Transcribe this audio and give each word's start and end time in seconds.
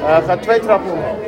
Uh, 0.00 0.24
gaat 0.26 0.42
twee 0.42 0.60
trappen 0.60 0.92
omhoog. 0.92 1.18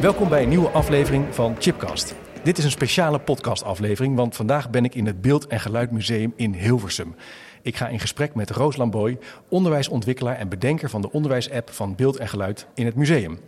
Welkom 0.00 0.28
bij 0.28 0.42
een 0.42 0.48
nieuwe 0.48 0.68
aflevering 0.68 1.34
van 1.34 1.56
Chipcast. 1.58 2.14
Dit 2.42 2.58
is 2.58 2.64
een 2.64 2.70
speciale 2.70 3.18
podcastaflevering, 3.18 4.16
want 4.16 4.36
vandaag 4.36 4.70
ben 4.70 4.84
ik 4.84 4.94
in 4.94 5.06
het 5.06 5.20
Beeld- 5.20 5.46
en 5.46 5.60
Geluidmuseum 5.60 6.32
in 6.36 6.52
Hilversum. 6.52 7.14
Ik 7.62 7.76
ga 7.76 7.88
in 7.88 8.00
gesprek 8.00 8.34
met 8.34 8.50
Roos 8.50 8.76
Lamboy, 8.76 9.18
onderwijsontwikkelaar 9.48 10.36
en 10.36 10.48
bedenker 10.48 10.90
van 10.90 11.00
de 11.00 11.12
onderwijsapp 11.12 11.70
van 11.70 11.94
Beeld 11.94 12.16
en 12.16 12.28
Geluid 12.28 12.66
in 12.74 12.86
het 12.86 12.94
museum. 12.94 13.38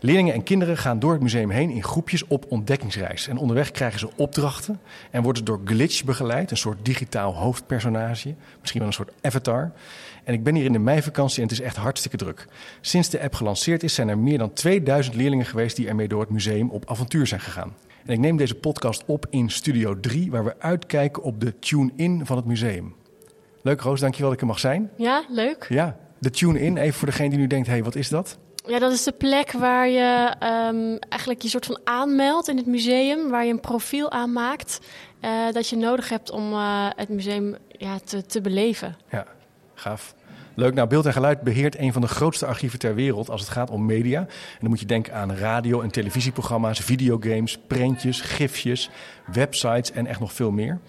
Leerlingen 0.00 0.34
en 0.34 0.42
kinderen 0.42 0.76
gaan 0.76 0.98
door 0.98 1.12
het 1.12 1.22
museum 1.22 1.50
heen 1.50 1.70
in 1.70 1.82
groepjes 1.82 2.26
op 2.26 2.44
ontdekkingsreis. 2.48 3.28
En 3.28 3.36
onderweg 3.36 3.70
krijgen 3.70 3.98
ze 3.98 4.08
opdrachten 4.16 4.80
en 5.10 5.22
worden 5.22 5.38
ze 5.46 5.50
door 5.50 5.60
Glitch 5.64 6.04
begeleid, 6.04 6.50
een 6.50 6.56
soort 6.56 6.84
digitaal 6.84 7.34
hoofdpersonage, 7.34 8.34
misschien 8.60 8.80
wel 8.80 8.88
een 8.88 8.94
soort 8.94 9.12
avatar. 9.20 9.72
En 10.24 10.34
ik 10.34 10.44
ben 10.44 10.54
hier 10.54 10.64
in 10.64 10.72
de 10.72 10.78
meivakantie 10.78 11.42
en 11.42 11.48
het 11.48 11.58
is 11.58 11.64
echt 11.64 11.76
hartstikke 11.76 12.16
druk. 12.16 12.46
Sinds 12.80 13.08
de 13.08 13.20
app 13.20 13.34
gelanceerd 13.34 13.82
is, 13.82 13.94
zijn 13.94 14.08
er 14.08 14.18
meer 14.18 14.38
dan 14.38 14.52
2000 14.52 15.14
leerlingen 15.16 15.46
geweest 15.46 15.76
die 15.76 15.88
ermee 15.88 16.08
door 16.08 16.20
het 16.20 16.30
museum 16.30 16.70
op 16.70 16.90
avontuur 16.90 17.26
zijn 17.26 17.40
gegaan. 17.40 17.74
En 18.06 18.12
ik 18.12 18.18
neem 18.18 18.36
deze 18.36 18.54
podcast 18.54 19.02
op 19.06 19.26
in 19.30 19.50
Studio 19.50 20.00
3, 20.00 20.30
waar 20.30 20.44
we 20.44 20.54
uitkijken 20.58 21.22
op 21.22 21.40
de 21.40 21.58
tune-in 21.58 22.26
van 22.26 22.36
het 22.36 22.46
museum. 22.46 22.94
Leuk 23.62 23.80
Roos, 23.80 24.00
dankjewel 24.00 24.28
dat 24.28 24.36
ik 24.36 24.42
er 24.42 24.50
mag 24.50 24.58
zijn. 24.58 24.90
Ja, 24.96 25.24
leuk. 25.28 25.66
Ja, 25.68 25.96
de 26.18 26.30
tune-in, 26.30 26.76
even 26.76 26.98
voor 26.98 27.08
degene 27.08 27.28
die 27.28 27.38
nu 27.38 27.46
denkt, 27.46 27.66
hé, 27.66 27.72
hey, 27.72 27.84
wat 27.84 27.94
is 27.94 28.08
dat? 28.08 28.38
Ja, 28.66 28.78
dat 28.78 28.92
is 28.92 29.02
de 29.02 29.12
plek 29.12 29.52
waar 29.52 29.88
je 29.88 30.34
um, 30.42 30.98
eigenlijk 30.98 31.42
je 31.42 31.48
soort 31.48 31.66
van 31.66 31.80
aanmeldt 31.84 32.48
in 32.48 32.56
het 32.56 32.66
museum, 32.66 33.30
waar 33.30 33.44
je 33.44 33.52
een 33.52 33.60
profiel 33.60 34.10
aanmaakt 34.10 34.80
uh, 35.20 35.30
dat 35.52 35.68
je 35.68 35.76
nodig 35.76 36.08
hebt 36.08 36.30
om 36.30 36.52
uh, 36.52 36.88
het 36.96 37.08
museum 37.08 37.56
ja, 37.68 37.98
te, 38.04 38.26
te 38.26 38.40
beleven. 38.40 38.96
Ja, 39.10 39.26
gaaf. 39.74 40.14
Leuk. 40.56 40.74
Nou, 40.74 40.88
Beeld 40.88 41.06
en 41.06 41.12
Geluid 41.12 41.40
beheert 41.40 41.78
een 41.78 41.92
van 41.92 42.02
de 42.02 42.08
grootste 42.08 42.46
archieven 42.46 42.78
ter 42.78 42.94
wereld 42.94 43.30
als 43.30 43.40
het 43.40 43.50
gaat 43.50 43.70
om 43.70 43.86
media. 43.86 44.20
En 44.20 44.58
dan 44.60 44.68
moet 44.68 44.80
je 44.80 44.86
denken 44.86 45.14
aan 45.14 45.32
radio- 45.34 45.80
en 45.80 45.90
televisieprogramma's, 45.90 46.80
videogames, 46.80 47.58
prentjes, 47.66 48.20
gifjes, 48.20 48.90
websites 49.32 49.92
en 49.92 50.06
echt 50.06 50.20
nog 50.20 50.32
veel 50.32 50.50
meer. 50.50 50.80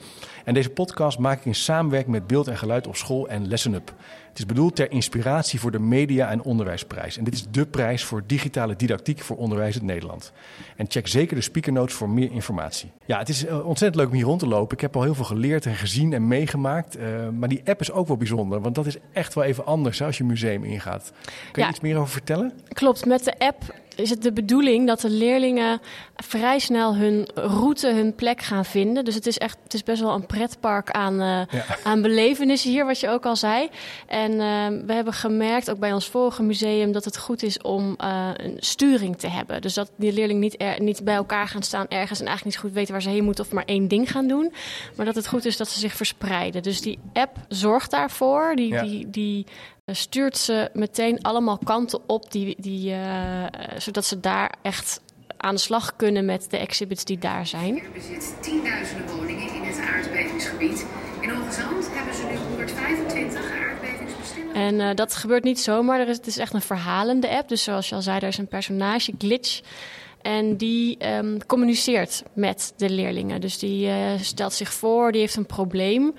En 0.45 0.53
deze 0.53 0.69
podcast 0.69 1.19
maak 1.19 1.39
ik 1.39 1.45
in 1.45 1.55
samenwerking 1.55 2.11
met 2.11 2.27
Beeld 2.27 2.47
en 2.47 2.57
Geluid 2.57 2.87
op 2.87 2.95
school 2.95 3.27
en 3.27 3.47
Lesson 3.47 3.73
Up. 3.73 3.93
Het 4.29 4.37
is 4.37 4.45
bedoeld 4.45 4.75
ter 4.75 4.91
inspiratie 4.91 5.59
voor 5.59 5.71
de 5.71 5.79
Media- 5.79 6.29
en 6.29 6.41
Onderwijsprijs. 6.41 7.17
En 7.17 7.23
dit 7.23 7.33
is 7.33 7.45
de 7.51 7.65
prijs 7.65 8.03
voor 8.03 8.23
digitale 8.25 8.75
didactiek 8.75 9.19
voor 9.19 9.37
onderwijs 9.37 9.79
in 9.79 9.85
Nederland. 9.85 10.31
En 10.75 10.85
check 10.89 11.07
zeker 11.07 11.35
de 11.35 11.41
speaker 11.41 11.71
notes 11.71 11.95
voor 11.95 12.09
meer 12.09 12.31
informatie. 12.31 12.91
Ja, 13.05 13.17
het 13.17 13.29
is 13.29 13.45
eh, 13.45 13.67
ontzettend 13.67 13.95
leuk 13.95 14.07
om 14.07 14.13
hier 14.13 14.25
rond 14.25 14.39
te 14.39 14.47
lopen. 14.47 14.75
Ik 14.75 14.81
heb 14.81 14.95
al 14.95 15.03
heel 15.03 15.15
veel 15.15 15.25
geleerd 15.25 15.65
en 15.65 15.75
gezien 15.75 16.13
en 16.13 16.27
meegemaakt. 16.27 16.97
Uh, 16.97 17.29
maar 17.29 17.49
die 17.49 17.61
app 17.65 17.81
is 17.81 17.91
ook 17.91 18.07
wel 18.07 18.17
bijzonder, 18.17 18.61
want 18.61 18.75
dat 18.75 18.85
is 18.85 18.97
echt 19.13 19.33
wel 19.33 19.43
even 19.43 19.65
anders 19.65 20.01
als 20.01 20.17
je 20.17 20.23
museum 20.23 20.63
ingaat. 20.63 21.11
Kun 21.23 21.31
je 21.51 21.61
ja, 21.61 21.69
iets 21.69 21.79
meer 21.79 21.97
over 21.97 22.11
vertellen? 22.11 22.53
Klopt, 22.67 23.05
met 23.05 23.23
de 23.23 23.39
app 23.39 23.73
is 23.95 24.09
het 24.09 24.21
de 24.21 24.33
bedoeling 24.33 24.87
dat 24.87 25.01
de 25.01 25.09
leerlingen 25.09 25.81
vrij 26.15 26.59
snel 26.59 26.95
hun 26.95 27.27
route, 27.33 27.93
hun 27.93 28.15
plek 28.15 28.41
gaan 28.41 28.65
vinden. 28.65 29.05
Dus 29.05 29.15
het 29.15 29.27
is 29.27 29.37
echt, 29.37 29.57
het 29.63 29.73
is 29.73 29.83
best 29.83 30.01
wel 30.01 30.13
een 30.13 30.25
pretpark 30.25 30.91
aan, 30.91 31.13
uh, 31.13 31.41
ja. 31.49 31.65
aan 31.83 32.01
belevenissen 32.01 32.71
hier, 32.71 32.85
wat 32.85 32.99
je 32.99 33.09
ook 33.09 33.25
al 33.25 33.35
zei. 33.35 33.69
En 34.07 34.31
uh, 34.31 34.85
we 34.85 34.93
hebben 34.93 35.13
gemerkt, 35.13 35.71
ook 35.71 35.79
bij 35.79 35.93
ons 35.93 36.09
vorige 36.09 36.43
museum, 36.43 36.91
dat 36.91 37.05
het 37.05 37.17
goed 37.17 37.43
is 37.43 37.61
om 37.61 37.95
uh, 38.03 38.29
een 38.35 38.57
sturing 38.59 39.17
te 39.17 39.27
hebben. 39.27 39.61
Dus 39.61 39.73
dat 39.73 39.91
die 39.95 40.13
leerlingen 40.13 40.41
niet, 40.41 40.61
er, 40.61 40.81
niet 40.81 41.03
bij 41.03 41.15
elkaar 41.15 41.47
gaan 41.47 41.63
staan 41.63 41.87
ergens 41.89 42.19
en 42.19 42.25
eigenlijk 42.25 42.55
niet 42.55 42.65
goed 42.65 42.73
weten 42.73 42.91
waar 42.91 43.01
ze 43.01 43.09
heen 43.09 43.23
moeten 43.23 43.43
of 43.43 43.51
maar 43.51 43.65
één 43.65 43.87
ding 43.87 44.11
gaan 44.11 44.27
doen. 44.27 44.53
Maar 44.95 45.05
dat 45.05 45.15
het 45.15 45.27
goed 45.27 45.45
is 45.45 45.57
dat 45.57 45.69
ze 45.69 45.79
zich 45.79 45.93
verspreiden. 45.93 46.63
Dus 46.63 46.81
die 46.81 46.99
app 47.13 47.37
zorgt 47.47 47.91
daarvoor. 47.91 48.55
Die, 48.55 48.71
ja. 48.71 48.83
die, 48.83 49.09
die 49.09 49.45
stuurt 49.93 50.37
ze 50.37 50.69
meteen 50.73 51.21
allemaal 51.21 51.57
kanten 51.57 51.99
op, 52.07 52.31
die, 52.31 52.55
die, 52.59 52.91
uh, 52.91 53.45
zodat 53.77 54.05
ze 54.05 54.19
daar 54.19 54.55
echt 54.61 55.01
aan 55.37 55.55
de 55.55 55.61
slag 55.61 55.95
kunnen 55.95 56.25
met 56.25 56.47
de 56.49 56.57
exhibits 56.57 57.05
die 57.05 57.17
daar 57.17 57.47
zijn. 57.47 57.79
Er 57.79 57.91
bezit 57.93 58.35
tienduizenden 58.39 59.15
woningen 59.15 59.53
in 59.53 59.61
het 59.61 59.79
aardbevingsgebied. 59.79 60.85
In 61.21 61.33
Ongezand 61.33 61.89
hebben 61.91 62.15
ze 62.15 62.23
nu 62.23 62.37
125 62.37 63.51
aardbevingsbestendigingen. 63.51 64.55
En 64.55 64.89
uh, 64.89 64.95
dat 64.95 65.15
gebeurt 65.15 65.43
niet 65.43 65.59
zomaar. 65.59 65.99
Er 65.99 66.07
is, 66.07 66.17
het 66.17 66.27
is 66.27 66.37
echt 66.37 66.53
een 66.53 66.61
verhalende 66.61 67.29
app. 67.29 67.49
Dus 67.49 67.63
zoals 67.63 67.89
je 67.89 67.95
al 67.95 68.01
zei, 68.01 68.17
er 68.17 68.27
is 68.27 68.37
een 68.37 68.47
personage, 68.47 69.13
Glitch. 69.17 69.61
En 70.21 70.57
die 70.57 71.07
um, 71.07 71.45
communiceert 71.45 72.23
met 72.33 72.73
de 72.77 72.89
leerlingen. 72.89 73.41
Dus 73.41 73.59
die 73.59 73.87
uh, 73.87 73.95
stelt 74.19 74.53
zich 74.53 74.73
voor, 74.73 75.11
die 75.11 75.21
heeft 75.21 75.35
een 75.35 75.45
probleem. 75.45 76.13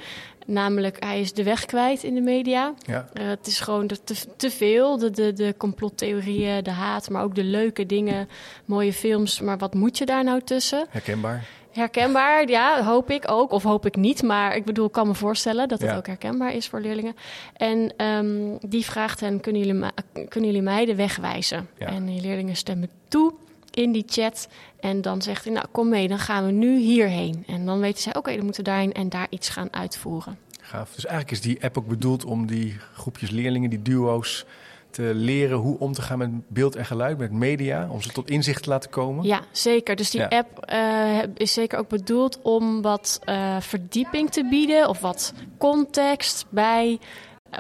Namelijk, 0.47 1.05
hij 1.05 1.21
is 1.21 1.33
de 1.33 1.43
weg 1.43 1.65
kwijt 1.65 2.03
in 2.03 2.15
de 2.15 2.21
media. 2.21 2.75
Ja. 2.87 3.09
Uh, 3.15 3.27
het 3.27 3.47
is 3.47 3.61
gewoon 3.61 3.87
te, 3.87 4.17
te 4.37 4.51
veel. 4.51 4.99
De, 4.99 5.11
de, 5.11 5.33
de 5.33 5.55
complottheorieën, 5.57 6.65
de 6.65 6.71
haat, 6.71 7.11
maar 7.11 7.23
ook 7.23 7.34
de 7.34 7.45
leuke 7.45 7.87
dingen, 7.87 8.29
mooie 8.65 8.93
films. 8.93 9.41
Maar 9.41 9.59
wat 9.59 9.75
moet 9.75 9.99
je 9.99 10.06
daar 10.06 10.25
nou 10.25 10.41
tussen? 10.45 10.87
Herkenbaar. 10.89 11.47
Herkenbaar, 11.73 12.49
ja, 12.49 12.85
hoop 12.85 13.11
ik 13.11 13.31
ook. 13.31 13.51
Of 13.51 13.62
hoop 13.62 13.87
ik 13.87 13.97
niet. 13.97 14.23
Maar 14.23 14.56
ik 14.56 14.65
bedoel, 14.65 14.87
ik 14.87 14.93
kan 14.93 15.06
me 15.06 15.15
voorstellen 15.15 15.69
dat 15.69 15.81
het 15.81 15.91
ja. 15.91 15.97
ook 15.97 16.06
herkenbaar 16.06 16.55
is 16.55 16.69
voor 16.69 16.81
leerlingen. 16.81 17.17
En 17.56 18.05
um, 18.05 18.59
die 18.61 18.85
vraagt 18.85 19.21
hen, 19.21 19.41
kunnen 19.41 19.67
jullie, 19.67 19.85
kunnen 20.29 20.51
jullie 20.51 20.62
mij 20.65 20.85
de 20.85 20.95
weg 20.95 21.17
wijzen? 21.17 21.69
Ja. 21.79 21.87
En 21.87 22.06
die 22.06 22.21
leerlingen 22.21 22.56
stemmen 22.56 22.91
toe 23.09 23.33
in 23.71 23.93
die 23.93 24.05
chat. 24.06 24.49
En 24.81 25.03
dan 25.03 25.22
zegt 25.22 25.44
hij, 25.44 25.53
nou 25.53 25.66
kom 25.72 25.88
mee, 25.88 26.09
dan 26.09 26.19
gaan 26.19 26.47
we 26.47 26.53
nu 26.53 26.78
hierheen. 26.78 27.44
En 27.47 27.66
dan 27.66 27.81
weten 27.81 28.03
zij, 28.03 28.10
oké, 28.10 28.19
okay, 28.19 28.34
dan 28.37 28.44
moeten 28.44 28.64
we 28.64 28.70
daarheen 28.70 28.92
en 28.92 29.09
daar 29.09 29.26
iets 29.31 29.48
gaan 29.48 29.72
uitvoeren. 29.72 30.38
Gaaf. 30.60 30.94
Dus 30.94 31.04
eigenlijk 31.06 31.37
is 31.37 31.41
die 31.41 31.64
app 31.64 31.78
ook 31.78 31.87
bedoeld 31.87 32.25
om 32.25 32.47
die 32.47 32.76
groepjes 32.94 33.31
leerlingen, 33.31 33.70
die 33.70 33.82
duo's, 33.82 34.44
te 34.91 35.10
leren 35.14 35.56
hoe 35.59 35.78
om 35.78 35.92
te 35.92 36.03
gaan 36.03 36.19
met 36.19 36.31
beeld 36.48 36.76
en 36.76 36.84
geluid, 36.87 37.19
met 37.19 37.32
media, 37.32 37.88
om 37.91 38.03
ze 38.03 38.09
tot 38.12 38.31
inzicht 38.31 38.62
te 38.62 38.69
laten 38.69 38.91
komen? 38.91 39.25
Ja, 39.25 39.41
zeker. 39.50 39.97
Dus 39.97 40.10
die 40.10 40.20
Ja. 40.20 40.28
app 40.28 40.72
uh, 40.72 41.22
is 41.34 41.53
zeker 41.53 41.78
ook 41.78 41.88
bedoeld 41.88 42.38
om 42.43 42.82
wat 42.82 43.20
uh, 43.28 43.60
verdieping 43.60 44.31
te 44.31 44.48
bieden 44.50 44.88
of 44.88 45.00
wat 45.00 45.32
context 45.58 46.47
bij, 46.48 46.98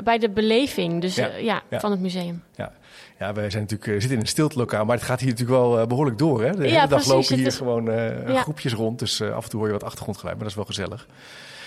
bij 0.04 0.18
de 0.18 0.30
beleving 0.30 1.00
dus, 1.00 1.14
Ja. 1.14 1.28
uh, 1.28 1.42
ja, 1.44 1.62
Ja. 1.70 1.80
van 1.80 1.90
het 1.90 2.00
museum. 2.00 2.42
Ja. 2.54 2.72
Ja, 3.18 3.32
wij 3.32 3.50
zijn 3.50 3.62
natuurlijk, 3.62 3.90
uh, 3.90 3.94
zitten 3.94 4.12
in 4.18 4.20
een 4.20 4.28
stiltelokaal, 4.28 4.84
maar 4.84 4.96
het 4.96 5.04
gaat 5.04 5.20
hier 5.20 5.28
natuurlijk 5.28 5.58
wel 5.58 5.80
uh, 5.80 5.86
behoorlijk 5.86 6.18
door. 6.18 6.42
Hè? 6.42 6.50
De 6.56 6.62
Ja, 6.62 6.74
hele 6.74 6.78
dag 6.80 6.88
precies. 6.88 7.08
lopen 7.12 7.36
hier 7.36 7.46
is- 7.46 7.56
gewoon 7.56 7.84
Ja. 8.32 8.40
groepjes 8.42 8.72
rond, 8.72 8.98
dus 8.98 9.22
af 9.22 9.44
en 9.44 9.50
toe 9.50 9.58
hoor 9.58 9.68
je 9.68 9.74
wat 9.74 9.84
achtergrondgeluid, 9.84 10.34
maar 10.36 10.44
dat 10.44 10.52
is 10.52 10.64
wel 10.64 10.74
gezellig. 10.74 11.06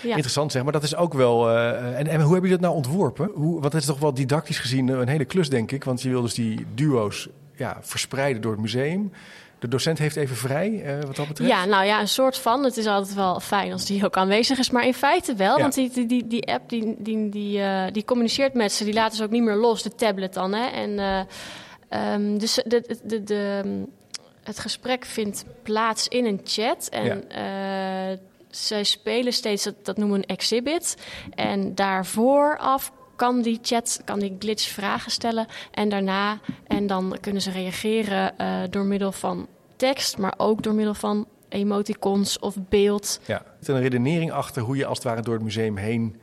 Ja. 0.02 0.08
Interessant 0.10 0.52
zeg, 0.52 0.62
maar 0.62 0.72
dat 0.72 0.82
is 0.82 0.96
ook 0.96 1.14
wel... 1.14 1.50
en, 1.50 2.06
en 2.06 2.20
hoe 2.20 2.32
hebben 2.32 2.34
jullie 2.34 2.50
dat 2.50 2.60
nou 2.60 2.74
ontworpen? 2.74 3.30
Hoe, 3.34 3.52
want 3.60 3.72
het 3.72 3.82
is 3.82 3.88
toch 3.88 3.98
wel 3.98 4.14
didactisch 4.14 4.58
gezien 4.58 4.88
een 4.88 5.08
hele 5.08 5.24
klus, 5.24 5.48
denk 5.48 5.72
ik. 5.72 5.84
Want 5.84 6.02
je 6.02 6.08
wil 6.08 6.22
dus 6.22 6.34
die 6.34 6.66
duo's 6.74 7.28
ja, 7.54 7.76
verspreiden 7.80 8.42
door 8.42 8.52
het 8.52 8.60
museum. 8.60 9.12
De 9.60 9.68
docent 9.68 9.98
heeft 9.98 10.16
even 10.16 10.36
vrij, 10.36 10.70
uh, 10.70 11.02
wat 11.02 11.16
dat 11.16 11.28
betreft. 11.28 11.50
Ja, 11.50 11.64
nou 11.64 11.84
ja, 11.84 12.00
een 12.00 12.08
soort 12.08 12.38
van. 12.38 12.64
Het 12.64 12.76
is 12.76 12.86
altijd 12.86 13.14
wel 13.14 13.40
fijn 13.40 13.72
als 13.72 13.84
die 13.86 14.04
ook 14.04 14.16
aanwezig 14.16 14.58
is. 14.58 14.70
Maar 14.70 14.86
in 14.86 14.94
feite 14.94 15.34
wel, 15.34 15.56
Ja. 15.56 15.62
want 15.62 15.74
die, 15.74 16.06
die, 16.06 16.26
die, 16.26 16.46
app 16.52 16.68
die, 16.68 16.94
die, 16.98 17.28
die, 17.28 17.58
uh, 17.58 17.84
die 17.92 18.04
communiceert 18.04 18.54
met 18.54 18.72
ze. 18.72 18.84
Die 18.84 18.94
laten 18.94 19.16
ze 19.16 19.24
ook 19.24 19.30
niet 19.30 19.42
meer 19.42 19.54
los, 19.54 19.82
de 19.82 19.94
tablet 19.94 20.34
dan. 20.34 20.52
Hè? 20.54 20.66
En, 20.66 20.90
uh, 20.90 22.12
um, 22.14 22.38
dus 22.38 22.54
de, 22.54 22.62
de, 22.86 22.98
de, 23.02 23.22
de, 23.22 23.62
het 24.42 24.58
gesprek 24.58 25.04
vindt 25.04 25.44
plaats 25.62 26.08
in 26.08 26.24
een 26.24 26.40
chat. 26.44 26.88
En 26.88 27.24
ja. 27.28 28.16
zij 28.50 28.84
spelen 28.84 29.32
steeds, 29.32 29.64
dat, 29.64 29.74
dat 29.82 29.96
noemen 29.96 30.16
we 30.16 30.22
een 30.22 30.36
exhibit. 30.36 30.96
En 31.34 31.74
daarvoor 31.74 32.58
af 32.58 32.92
kan 33.20 33.42
die 33.42 33.58
chat, 33.62 34.00
kan 34.04 34.18
die 34.18 34.36
glitch 34.38 34.68
vragen 34.68 35.10
stellen. 35.10 35.46
En 35.70 35.88
daarna, 35.88 36.38
en 36.66 36.86
dan 36.86 37.16
kunnen 37.20 37.42
ze 37.42 37.50
reageren 37.50 38.34
uh, 38.40 38.62
door 38.70 38.84
middel 38.84 39.12
van 39.12 39.46
tekst, 39.76 40.18
maar 40.18 40.34
ook 40.36 40.62
door 40.62 40.74
middel 40.74 40.94
van 40.94 41.26
emoticons 41.48 42.38
of 42.38 42.56
beeld. 42.68 43.20
Ja, 43.26 43.42
er 43.62 43.74
een 43.74 43.80
redenering 43.80 44.32
achter 44.32 44.62
hoe 44.62 44.76
je 44.76 44.86
als 44.86 44.98
het 44.98 45.06
ware 45.06 45.22
door 45.22 45.34
het 45.34 45.42
museum 45.42 45.76
heen 45.76 46.20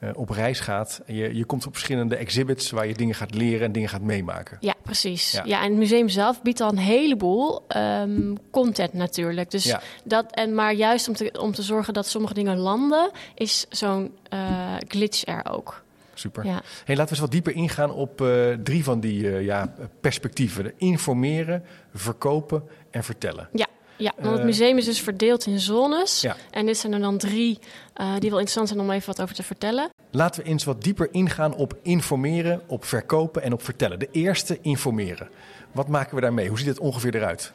uh, 0.00 0.10
op 0.14 0.30
reis 0.30 0.60
gaat. 0.60 1.00
Je, 1.06 1.34
je 1.34 1.44
komt 1.44 1.66
op 1.66 1.72
verschillende 1.72 2.16
exhibits 2.16 2.70
waar 2.70 2.86
je 2.86 2.94
dingen 2.94 3.14
gaat 3.14 3.34
leren 3.34 3.66
en 3.66 3.72
dingen 3.72 3.88
gaat 3.88 4.02
meemaken. 4.02 4.56
Ja, 4.60 4.74
precies. 4.82 5.32
Ja, 5.32 5.42
ja 5.44 5.62
en 5.62 5.68
het 5.68 5.78
museum 5.78 6.08
zelf 6.08 6.42
biedt 6.42 6.60
al 6.60 6.70
een 6.70 6.78
heleboel 6.78 7.62
um, 7.76 8.36
content 8.50 8.92
natuurlijk. 8.92 9.50
Dus 9.50 9.64
ja. 9.64 9.80
dat, 10.04 10.30
en, 10.30 10.54
maar 10.54 10.74
juist 10.74 11.08
om 11.08 11.14
te, 11.14 11.32
om 11.40 11.52
te 11.52 11.62
zorgen 11.62 11.94
dat 11.94 12.06
sommige 12.06 12.34
dingen 12.34 12.56
landen, 12.56 13.10
is 13.34 13.66
zo'n 13.68 14.14
uh, 14.32 14.74
glitch 14.88 15.26
er 15.26 15.50
ook. 15.50 15.82
Super. 16.20 16.44
Ja. 16.44 16.62
Hey, 16.84 16.96
laten 16.96 17.04
we 17.04 17.10
eens 17.10 17.18
wat 17.20 17.30
dieper 17.30 17.54
ingaan 17.54 17.92
op 17.92 18.20
uh, 18.20 18.52
drie 18.62 18.84
van 18.84 19.00
die 19.00 19.22
uh, 19.22 19.44
ja, 19.44 19.74
perspectieven. 20.00 20.72
Informeren, 20.76 21.64
verkopen 21.94 22.62
en 22.90 23.04
vertellen. 23.04 23.48
Ja. 23.52 23.66
Ja, 23.96 24.12
want 24.18 24.36
het 24.36 24.44
museum 24.44 24.78
is 24.78 24.84
dus 24.84 25.00
verdeeld 25.00 25.46
in 25.46 25.58
zones. 25.58 26.20
Ja. 26.20 26.36
En 26.50 26.66
dit 26.66 26.78
zijn 26.78 26.92
er 26.92 27.00
dan 27.00 27.18
drie 27.18 27.58
uh, 28.00 28.12
die 28.12 28.30
wel 28.30 28.38
interessant 28.38 28.68
zijn 28.68 28.80
om 28.80 28.90
even 28.90 29.06
wat 29.06 29.22
over 29.22 29.34
te 29.34 29.42
vertellen. 29.42 29.90
Laten 30.10 30.42
we 30.42 30.48
eens 30.48 30.64
wat 30.64 30.82
dieper 30.82 31.08
ingaan 31.10 31.54
op 31.54 31.78
informeren, 31.82 32.60
op 32.66 32.84
verkopen 32.84 33.42
en 33.42 33.52
op 33.52 33.62
vertellen. 33.62 33.98
De 33.98 34.08
eerste, 34.12 34.58
informeren. 34.62 35.28
Wat 35.72 35.88
maken 35.88 36.14
we 36.14 36.20
daarmee? 36.20 36.48
Hoe 36.48 36.58
ziet 36.58 36.66
het 36.66 36.78
ongeveer 36.78 37.14
eruit? 37.14 37.52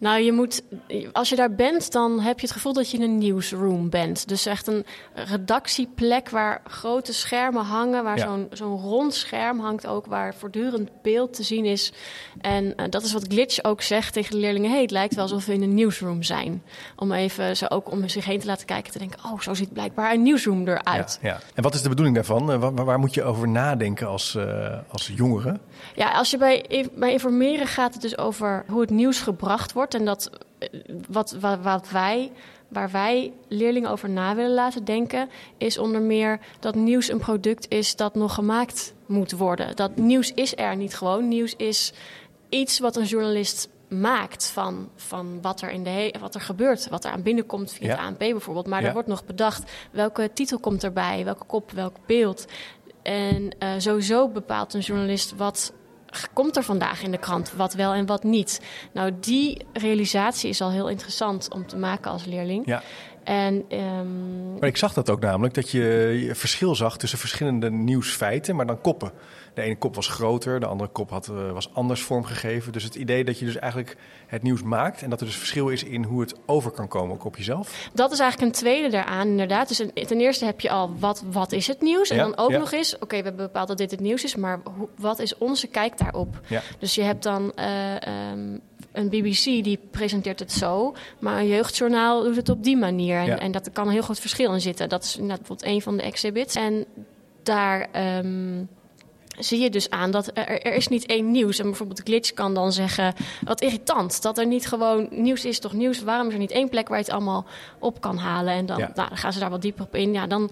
Nou, 0.00 0.20
je 0.20 0.32
moet, 0.32 0.62
als 1.12 1.28
je 1.28 1.36
daar 1.36 1.54
bent, 1.54 1.92
dan 1.92 2.20
heb 2.20 2.40
je 2.40 2.46
het 2.46 2.54
gevoel 2.54 2.72
dat 2.72 2.90
je 2.90 2.96
in 2.96 3.02
een 3.02 3.18
newsroom 3.18 3.90
bent. 3.90 4.28
Dus 4.28 4.46
echt 4.46 4.66
een 4.66 4.86
redactieplek 5.14 6.28
waar 6.28 6.60
grote 6.66 7.12
schermen 7.12 7.64
hangen, 7.64 8.04
waar 8.04 8.18
zo'n 8.18 8.48
zo'n 8.52 8.80
rond 8.80 9.14
scherm 9.14 9.60
hangt 9.60 9.86
ook, 9.86 10.06
waar 10.06 10.34
voortdurend 10.34 10.90
beeld 11.02 11.34
te 11.34 11.42
zien 11.42 11.64
is. 11.64 11.92
En 12.40 12.64
uh, 12.64 12.72
dat 12.90 13.02
is 13.02 13.12
wat 13.12 13.26
Glitch 13.28 13.64
ook 13.64 13.82
zegt 13.82 14.12
tegen 14.12 14.30
de 14.30 14.38
leerlingen. 14.38 14.70
Hey, 14.70 14.80
het 14.80 14.90
lijkt 14.90 15.14
wel 15.14 15.24
alsof 15.24 15.46
we 15.46 15.52
in 15.52 15.62
een 15.62 15.74
newsroom 15.74 16.22
zijn. 16.22 16.62
Om 16.96 17.12
even 17.12 17.56
ze 17.56 17.70
ook 17.70 17.90
om 17.90 18.08
zich 18.08 18.24
heen 18.24 18.40
te 18.40 18.46
laten 18.46 18.66
kijken, 18.66 18.92
te 18.92 18.98
denken, 18.98 19.18
oh, 19.24 19.40
zo 19.40 19.54
ziet 19.54 19.72
blijkbaar 19.72 20.12
een 20.12 20.22
newsroom 20.22 20.68
eruit. 20.68 21.18
Ja, 21.22 21.28
ja. 21.28 21.40
En 21.54 21.62
wat 21.62 21.74
is 21.74 21.82
de 21.82 21.88
bedoeling 21.88 22.16
daarvan? 22.16 22.50
Uh, 22.50 22.58
waar, 22.60 22.84
waar, 22.84 22.98
moet 22.98 23.14
je 23.14 23.22
over 23.22 23.48
nadenken 23.48 24.08
als, 24.08 24.34
uh, 24.34 24.78
als 24.88 25.12
jongere? 25.14 25.58
Ja, 25.94 26.10
als 26.10 26.30
je 26.30 26.38
bij, 26.38 26.88
bij 26.94 27.12
informeren 27.12 27.57
gaat 27.66 27.92
het 27.92 28.02
dus 28.02 28.18
over 28.18 28.64
hoe 28.68 28.80
het 28.80 28.90
nieuws 28.90 29.20
gebracht 29.20 29.72
wordt. 29.72 29.94
En 29.94 30.04
dat 30.04 30.30
wat, 31.08 31.36
wat, 31.40 31.58
wat 31.62 31.90
wij 31.90 32.30
waar 32.68 32.90
wij 32.90 33.32
leerlingen 33.48 33.90
over 33.90 34.10
na 34.10 34.34
willen 34.34 34.54
laten 34.54 34.84
denken, 34.84 35.28
is 35.56 35.78
onder 35.78 36.00
meer 36.00 36.40
dat 36.60 36.74
nieuws 36.74 37.08
een 37.10 37.18
product 37.18 37.66
is 37.68 37.96
dat 37.96 38.14
nog 38.14 38.34
gemaakt 38.34 38.94
moet 39.06 39.32
worden. 39.32 39.76
Dat 39.76 39.96
nieuws 39.96 40.32
is 40.34 40.56
er 40.56 40.76
niet 40.76 40.96
gewoon. 40.96 41.28
Nieuws 41.28 41.54
is 41.56 41.92
iets 42.48 42.78
wat 42.78 42.96
een 42.96 43.04
journalist 43.04 43.68
maakt 43.88 44.46
van, 44.46 44.88
van 44.96 45.38
wat, 45.42 45.60
er 45.60 45.70
in 45.70 45.84
de 45.84 46.14
wat 46.20 46.34
er 46.34 46.40
gebeurt, 46.40 46.88
wat 46.88 47.04
er 47.04 47.10
aan 47.10 47.22
binnenkomt 47.22 47.72
via 47.72 47.86
ja. 47.86 47.96
het 47.96 48.06
ANP 48.06 48.18
bijvoorbeeld. 48.18 48.66
Maar 48.66 48.84
er 48.84 48.92
wordt 48.92 49.08
nog 49.08 49.24
bedacht 49.24 49.70
welke 49.90 50.30
titel 50.32 50.58
komt 50.58 50.84
erbij, 50.84 51.24
welke 51.24 51.44
kop, 51.44 51.70
welk 51.70 51.96
beeld. 52.06 52.46
En 53.02 53.50
uh, 53.58 53.70
sowieso 53.78 54.28
bepaalt 54.28 54.74
een 54.74 54.80
journalist 54.80 55.36
wat 55.36 55.72
komt 56.32 56.56
er 56.56 56.62
vandaag 56.62 57.02
in 57.02 57.10
de 57.10 57.18
krant, 57.18 57.52
wat 57.52 57.74
wel 57.74 57.92
en 57.92 58.06
wat 58.06 58.22
niet. 58.22 58.60
Nou, 58.92 59.12
die 59.20 59.64
realisatie 59.72 60.48
is 60.48 60.60
al 60.60 60.70
heel 60.70 60.88
interessant 60.88 61.52
om 61.52 61.66
te 61.66 61.76
maken 61.76 62.10
als 62.10 62.24
leerling. 62.24 62.66
Ja. 62.66 62.82
En, 63.24 63.64
um... 63.78 64.58
Maar 64.58 64.68
ik 64.68 64.76
zag 64.76 64.92
dat 64.92 65.10
ook 65.10 65.20
namelijk, 65.20 65.54
dat 65.54 65.70
je 65.70 66.30
verschil 66.32 66.74
zag 66.74 66.96
tussen 66.96 67.18
verschillende 67.18 67.70
nieuwsfeiten, 67.70 68.56
maar 68.56 68.66
dan 68.66 68.80
koppen. 68.80 69.12
De 69.54 69.62
ene 69.62 69.76
kop 69.76 69.94
was 69.94 70.08
groter, 70.08 70.60
de 70.60 70.66
andere 70.66 70.90
kop 70.90 71.10
had, 71.10 71.28
uh, 71.28 71.52
was 71.52 71.74
anders 71.74 72.02
vormgegeven. 72.02 72.72
Dus 72.72 72.82
het 72.82 72.94
idee 72.94 73.24
dat 73.24 73.38
je 73.38 73.44
dus 73.44 73.56
eigenlijk 73.56 73.96
het 74.26 74.42
nieuws 74.42 74.62
maakt 74.62 75.02
en 75.02 75.10
dat 75.10 75.20
er 75.20 75.26
dus 75.26 75.36
verschil 75.36 75.68
is 75.68 75.84
in 75.84 76.04
hoe 76.04 76.20
het 76.20 76.34
over 76.46 76.70
kan 76.70 76.88
komen, 76.88 77.14
ook 77.14 77.24
op 77.24 77.36
jezelf. 77.36 77.88
Dat 77.92 78.12
is 78.12 78.18
eigenlijk 78.18 78.52
een 78.52 78.60
tweede 78.60 78.88
daaraan, 78.88 79.26
inderdaad. 79.28 79.68
Dus 79.68 79.82
ten 80.06 80.20
eerste 80.20 80.44
heb 80.44 80.60
je 80.60 80.70
al 80.70 80.92
wat, 80.98 81.24
wat 81.30 81.52
is 81.52 81.66
het 81.66 81.80
nieuws? 81.80 82.10
En 82.10 82.16
ja, 82.16 82.22
dan 82.22 82.36
ook 82.36 82.50
ja. 82.50 82.58
nog 82.58 82.72
eens, 82.72 82.94
oké, 82.94 83.04
okay, 83.04 83.18
we 83.18 83.24
hebben 83.24 83.46
bepaald 83.46 83.68
dat 83.68 83.78
dit 83.78 83.90
het 83.90 84.00
nieuws 84.00 84.24
is, 84.24 84.36
maar 84.36 84.60
wat 84.96 85.18
is 85.18 85.38
onze 85.38 85.66
kijk 85.66 85.98
daarop? 85.98 86.40
Ja. 86.46 86.62
Dus 86.78 86.94
je 86.94 87.02
hebt 87.02 87.22
dan 87.22 87.52
uh, 87.56 87.94
um, 88.32 88.60
een 88.92 89.08
BBC 89.08 89.44
die 89.44 89.78
presenteert 89.90 90.38
het 90.38 90.52
zo, 90.52 90.94
maar 91.18 91.38
een 91.38 91.48
jeugdjournaal 91.48 92.22
doet 92.22 92.36
het 92.36 92.48
op 92.48 92.64
die 92.64 92.76
manier. 92.76 93.18
En, 93.18 93.26
ja. 93.26 93.38
en 93.38 93.52
dat 93.52 93.72
kan 93.72 93.86
een 93.86 93.92
heel 93.92 94.02
groot 94.02 94.20
verschil 94.20 94.52
in 94.52 94.60
zitten. 94.60 94.88
Dat 94.88 95.04
is 95.04 95.16
bijvoorbeeld 95.16 95.64
een 95.64 95.82
van 95.82 95.96
de 95.96 96.02
exhibits. 96.02 96.54
En 96.54 96.84
daar 97.42 97.88
um, 98.18 98.68
zie 99.38 99.60
je 99.60 99.70
dus 99.70 99.90
aan 99.90 100.10
dat 100.10 100.30
er, 100.34 100.62
er, 100.62 100.74
is 100.74 100.88
niet 100.88 101.06
één 101.06 101.30
nieuws. 101.30 101.58
En 101.58 101.64
bijvoorbeeld 101.64 102.00
Glitch 102.04 102.32
kan 102.32 102.54
dan 102.54 102.72
zeggen, 102.72 103.14
wat 103.44 103.60
irritant, 103.60 104.22
dat 104.22 104.38
er 104.38 104.46
niet 104.46 104.66
gewoon 104.66 105.08
nieuws 105.10 105.44
is 105.44 105.58
toch 105.58 105.72
nieuws. 105.72 106.02
Waarom 106.02 106.26
is 106.26 106.32
er 106.32 106.38
niet 106.38 106.50
één 106.50 106.68
plek 106.68 106.88
waar 106.88 106.98
je 106.98 107.04
het 107.04 107.12
allemaal 107.12 107.46
op 107.78 108.00
kan 108.00 108.16
halen? 108.16 108.52
En 108.52 108.66
dan, 108.66 108.78
ja. 108.78 108.90
nou, 108.94 109.08
dan 109.08 109.18
gaan 109.18 109.32
ze 109.32 109.38
daar 109.38 109.50
wat 109.50 109.62
dieper 109.62 109.84
op 109.84 109.94
in. 109.94 110.12
Ja, 110.12 110.26
dan, 110.26 110.50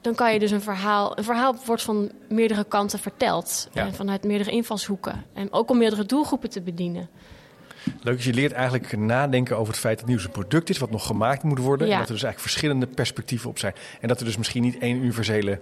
dan 0.00 0.14
kan 0.14 0.32
je 0.32 0.38
dus 0.38 0.50
een 0.50 0.62
verhaal... 0.62 1.18
Een 1.18 1.24
verhaal 1.24 1.54
wordt 1.64 1.82
van 1.82 2.10
meerdere 2.28 2.64
kanten 2.64 2.98
verteld. 2.98 3.68
Ja. 3.72 3.86
En 3.86 3.94
vanuit 3.94 4.24
meerdere 4.24 4.50
invalshoeken. 4.50 5.24
En 5.32 5.52
ook 5.52 5.70
om 5.70 5.78
meerdere 5.78 6.04
doelgroepen 6.04 6.50
te 6.50 6.60
bedienen. 6.60 7.08
Leuk, 8.02 8.20
je 8.20 8.32
leert 8.32 8.52
eigenlijk 8.52 8.96
nadenken 8.96 9.56
over 9.58 9.72
het 9.72 9.82
feit 9.82 9.98
dat 9.98 10.08
nieuws 10.08 10.24
een 10.24 10.30
product 10.30 10.70
is 10.70 10.78
wat 10.78 10.90
nog 10.90 11.06
gemaakt 11.06 11.42
moet 11.42 11.58
worden. 11.58 11.86
Ja. 11.86 11.92
En 11.92 11.98
dat 11.98 12.08
er 12.08 12.14
dus 12.14 12.22
eigenlijk 12.22 12.52
verschillende 12.52 12.86
perspectieven 12.86 13.50
op 13.50 13.58
zijn. 13.58 13.74
En 14.00 14.08
dat 14.08 14.18
er 14.18 14.24
dus 14.24 14.36
misschien 14.36 14.62
niet 14.62 14.78
één 14.78 14.96
universele 14.96 15.60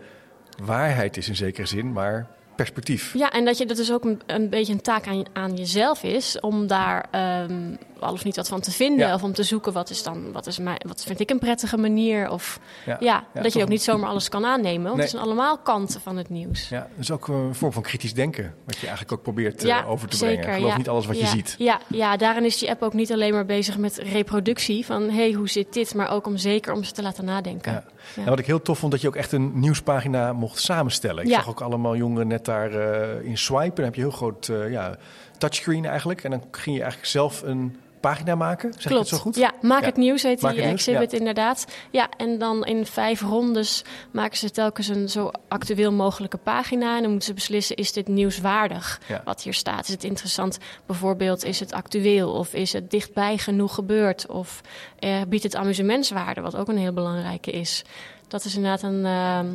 waarheid 0.64 1.16
is 1.16 1.28
in 1.28 1.36
zekere 1.36 1.66
zin, 1.66 1.92
maar 1.92 2.26
perspectief. 2.56 3.14
Ja, 3.14 3.30
en 3.30 3.44
dat 3.44 3.58
je 3.58 3.66
dat 3.66 3.76
dus 3.76 3.92
ook 3.92 4.04
een, 4.04 4.20
een 4.26 4.48
beetje 4.48 4.72
een 4.72 4.80
taak 4.80 5.06
aan, 5.06 5.24
aan 5.32 5.54
jezelf 5.54 6.02
is 6.02 6.40
om 6.40 6.66
daar 6.66 7.06
um, 7.48 7.78
al 8.04 8.12
of 8.12 8.24
niet 8.24 8.36
wat 8.36 8.48
van 8.48 8.60
te 8.60 8.70
vinden. 8.70 9.06
Ja. 9.06 9.14
Of 9.14 9.22
om 9.22 9.32
te 9.32 9.42
zoeken 9.42 9.72
wat 9.72 9.90
is 9.90 10.02
dan, 10.02 10.32
wat 10.32 10.46
is 10.46 10.58
mij, 10.58 10.80
wat 10.86 11.04
vind 11.04 11.20
ik 11.20 11.30
een 11.30 11.38
prettige 11.38 11.76
manier. 11.76 12.30
Of 12.30 12.60
ja, 12.86 12.96
ja, 13.00 13.24
ja 13.34 13.42
dat 13.42 13.52
je 13.52 13.62
ook 13.62 13.68
niet 13.68 13.82
zomaar 13.82 14.08
alles 14.08 14.28
kan 14.28 14.44
aannemen. 14.44 14.82
Want 14.82 14.94
nee. 14.94 15.02
het 15.02 15.10
zijn 15.10 15.22
allemaal 15.22 15.58
kanten 15.58 16.00
van 16.00 16.16
het 16.16 16.28
nieuws. 16.28 16.68
Ja, 16.68 16.88
dus 16.96 17.10
ook 17.10 17.28
een 17.28 17.54
vorm 17.54 17.72
van 17.72 17.82
kritisch 17.82 18.14
denken. 18.14 18.54
Wat 18.64 18.76
je 18.76 18.86
eigenlijk 18.86 19.12
ook 19.12 19.22
probeert 19.22 19.64
uh, 19.64 19.90
over 19.90 20.08
te 20.08 20.16
zeker, 20.16 20.40
brengen. 20.40 20.60
Geloof 20.60 20.76
niet 20.76 20.88
alles 20.88 21.06
wat 21.06 21.20
je 21.20 21.26
ziet. 21.26 21.54
Ja, 21.58 21.80
ja, 21.88 22.16
daarin 22.16 22.44
is 22.44 22.58
die 22.58 22.70
app 22.70 22.82
ook 22.82 22.92
niet 22.92 23.12
alleen 23.12 23.32
maar 23.32 23.46
bezig 23.46 23.78
met 23.78 23.96
reproductie. 23.96 24.86
Van 24.86 25.02
hé, 25.02 25.14
hey, 25.14 25.32
hoe 25.32 25.48
zit 25.48 25.72
dit? 25.72 25.94
Maar 25.94 26.10
ook 26.10 26.26
om 26.26 26.36
zeker 26.36 26.72
om 26.72 26.84
ze 26.84 26.92
te 26.92 27.02
laten 27.02 27.24
nadenken. 27.24 27.84
En 28.16 28.24
wat 28.24 28.38
ik 28.38 28.46
heel 28.46 28.62
tof 28.62 28.78
vond, 28.78 28.92
dat 28.92 29.00
je 29.00 29.08
ook 29.08 29.16
echt 29.16 29.32
een 29.32 29.60
nieuwspagina 29.60 30.32
mocht 30.32 30.60
samenstellen. 30.60 31.24
Ik 31.24 31.32
zag 31.32 31.48
ook 31.48 31.60
allemaal 31.60 31.96
jongeren 31.96 32.26
net 32.26 32.44
daar 32.44 32.72
uh, 32.72 33.26
in 33.26 33.38
swipen. 33.38 33.74
Dan 33.74 33.84
heb 33.84 33.94
je 33.94 34.00
heel 34.00 34.10
groot 34.10 34.48
uh, 34.48 34.70
ja, 34.70 34.96
touchscreen 35.38 35.84
eigenlijk. 35.84 36.24
En 36.24 36.30
dan 36.30 36.42
ging 36.50 36.76
je 36.76 36.82
eigenlijk 36.82 37.10
zelf 37.10 37.42
een 37.42 37.76
pagina 38.08 38.34
maken. 38.34 38.72
Zeg 38.72 38.92
Klopt. 38.92 39.10
het 39.10 39.18
zo 39.18 39.24
goed? 39.24 39.36
Ja, 39.36 39.52
Maak 39.60 39.80
ja. 39.80 39.86
het 39.86 39.96
Nieuws 39.96 40.22
heet 40.22 40.40
maak 40.40 40.54
die 40.54 40.62
exhibit 40.62 41.10
ja. 41.10 41.18
inderdaad. 41.18 41.66
Ja, 41.90 42.08
en 42.16 42.38
dan 42.38 42.64
in 42.64 42.86
vijf 42.86 43.20
rondes 43.20 43.84
maken 44.10 44.36
ze 44.36 44.50
telkens 44.50 44.88
een 44.88 45.08
zo 45.08 45.30
actueel 45.48 45.92
mogelijke 45.92 46.36
pagina. 46.36 46.96
En 46.96 47.00
dan 47.02 47.10
moeten 47.10 47.28
ze 47.28 47.34
beslissen, 47.34 47.76
is 47.76 47.92
dit 47.92 48.08
nieuwswaardig 48.08 49.00
ja. 49.08 49.22
wat 49.24 49.42
hier 49.42 49.54
staat? 49.54 49.84
Is 49.84 49.92
het 49.92 50.04
interessant? 50.04 50.58
Bijvoorbeeld, 50.86 51.44
is 51.44 51.60
het 51.60 51.72
actueel? 51.72 52.32
Of 52.32 52.54
is 52.54 52.72
het 52.72 52.90
dichtbij 52.90 53.38
genoeg 53.38 53.74
gebeurd? 53.74 54.26
Of 54.26 54.60
eh, 54.98 55.20
biedt 55.28 55.42
het 55.42 55.56
amusementswaarde, 55.56 56.40
wat 56.40 56.56
ook 56.56 56.68
een 56.68 56.78
heel 56.78 56.92
belangrijke 56.92 57.50
is? 57.50 57.84
Dat 58.28 58.44
is 58.44 58.56
inderdaad 58.56 58.82
een, 58.82 59.04
uh, 59.04 59.52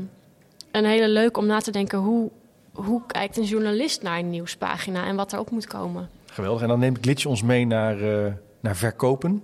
een 0.71 0.85
hele 0.85 1.07
leuk 1.07 1.37
om 1.37 1.45
na 1.45 1.59
te 1.59 1.71
denken... 1.71 1.99
hoe 1.99 2.31
hoe 2.73 3.01
kijkt 3.07 3.37
een 3.37 3.43
journalist 3.43 4.01
naar 4.01 4.19
een 4.19 4.29
nieuwspagina 4.29 5.05
en 5.05 5.15
wat 5.15 5.33
erop 5.33 5.49
moet 5.49 5.67
komen. 5.67 6.09
Geweldig. 6.31 6.61
En 6.61 6.67
dan 6.67 6.79
neemt 6.79 6.97
Glitch 7.01 7.25
ons 7.25 7.43
mee 7.43 7.65
naar, 7.65 8.01
uh, 8.01 8.33
naar 8.59 8.75
verkopen. 8.75 9.43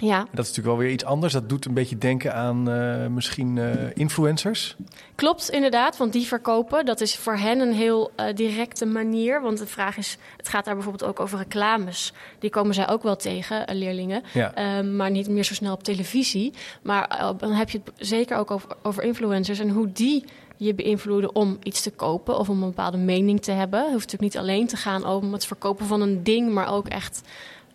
Ja. 0.00 0.18
Dat 0.18 0.44
is 0.44 0.48
natuurlijk 0.48 0.66
wel 0.66 0.76
weer 0.76 0.90
iets 0.90 1.04
anders. 1.04 1.32
Dat 1.32 1.48
doet 1.48 1.64
een 1.64 1.74
beetje 1.74 1.98
denken 1.98 2.34
aan 2.34 2.70
uh, 2.70 3.06
misschien 3.06 3.56
uh, 3.56 3.72
influencers. 3.94 4.76
Klopt, 5.14 5.50
inderdaad. 5.50 5.96
Want 5.96 6.12
die 6.12 6.26
verkopen, 6.26 6.86
dat 6.86 7.00
is 7.00 7.16
voor 7.16 7.36
hen 7.36 7.60
een 7.60 7.72
heel 7.72 8.10
uh, 8.16 8.26
directe 8.34 8.86
manier. 8.86 9.40
Want 9.40 9.58
de 9.58 9.66
vraag 9.66 9.96
is, 9.96 10.18
het 10.36 10.48
gaat 10.48 10.64
daar 10.64 10.74
bijvoorbeeld 10.74 11.10
ook 11.10 11.20
over 11.20 11.38
reclames. 11.38 12.12
Die 12.38 12.50
komen 12.50 12.74
zij 12.74 12.88
ook 12.88 13.02
wel 13.02 13.16
tegen, 13.16 13.76
leerlingen. 13.76 14.22
Ja. 14.32 14.80
Uh, 14.80 14.90
maar 14.90 15.10
niet 15.10 15.28
meer 15.28 15.44
zo 15.44 15.54
snel 15.54 15.72
op 15.72 15.82
televisie. 15.82 16.52
Maar 16.82 17.34
dan 17.38 17.52
heb 17.52 17.70
je 17.70 17.80
het 17.84 18.08
zeker 18.08 18.36
ook 18.36 18.50
over, 18.50 18.68
over 18.82 19.02
influencers 19.02 19.58
en 19.58 19.68
hoe 19.68 19.92
die 19.92 20.24
je 20.56 20.74
beïnvloeden 20.74 21.34
om 21.34 21.56
iets 21.62 21.82
te 21.82 21.90
kopen 21.90 22.38
of 22.38 22.48
om 22.48 22.62
een 22.62 22.68
bepaalde 22.68 22.96
mening 22.96 23.42
te 23.42 23.52
hebben. 23.52 23.80
Het 23.80 23.92
hoeft 23.92 24.12
natuurlijk 24.12 24.34
niet 24.34 24.42
alleen 24.42 24.66
te 24.66 24.76
gaan 24.76 25.06
om 25.06 25.32
het 25.32 25.46
verkopen 25.46 25.86
van 25.86 26.00
een 26.00 26.22
ding, 26.22 26.52
maar 26.52 26.72
ook 26.72 26.88
echt 26.88 27.22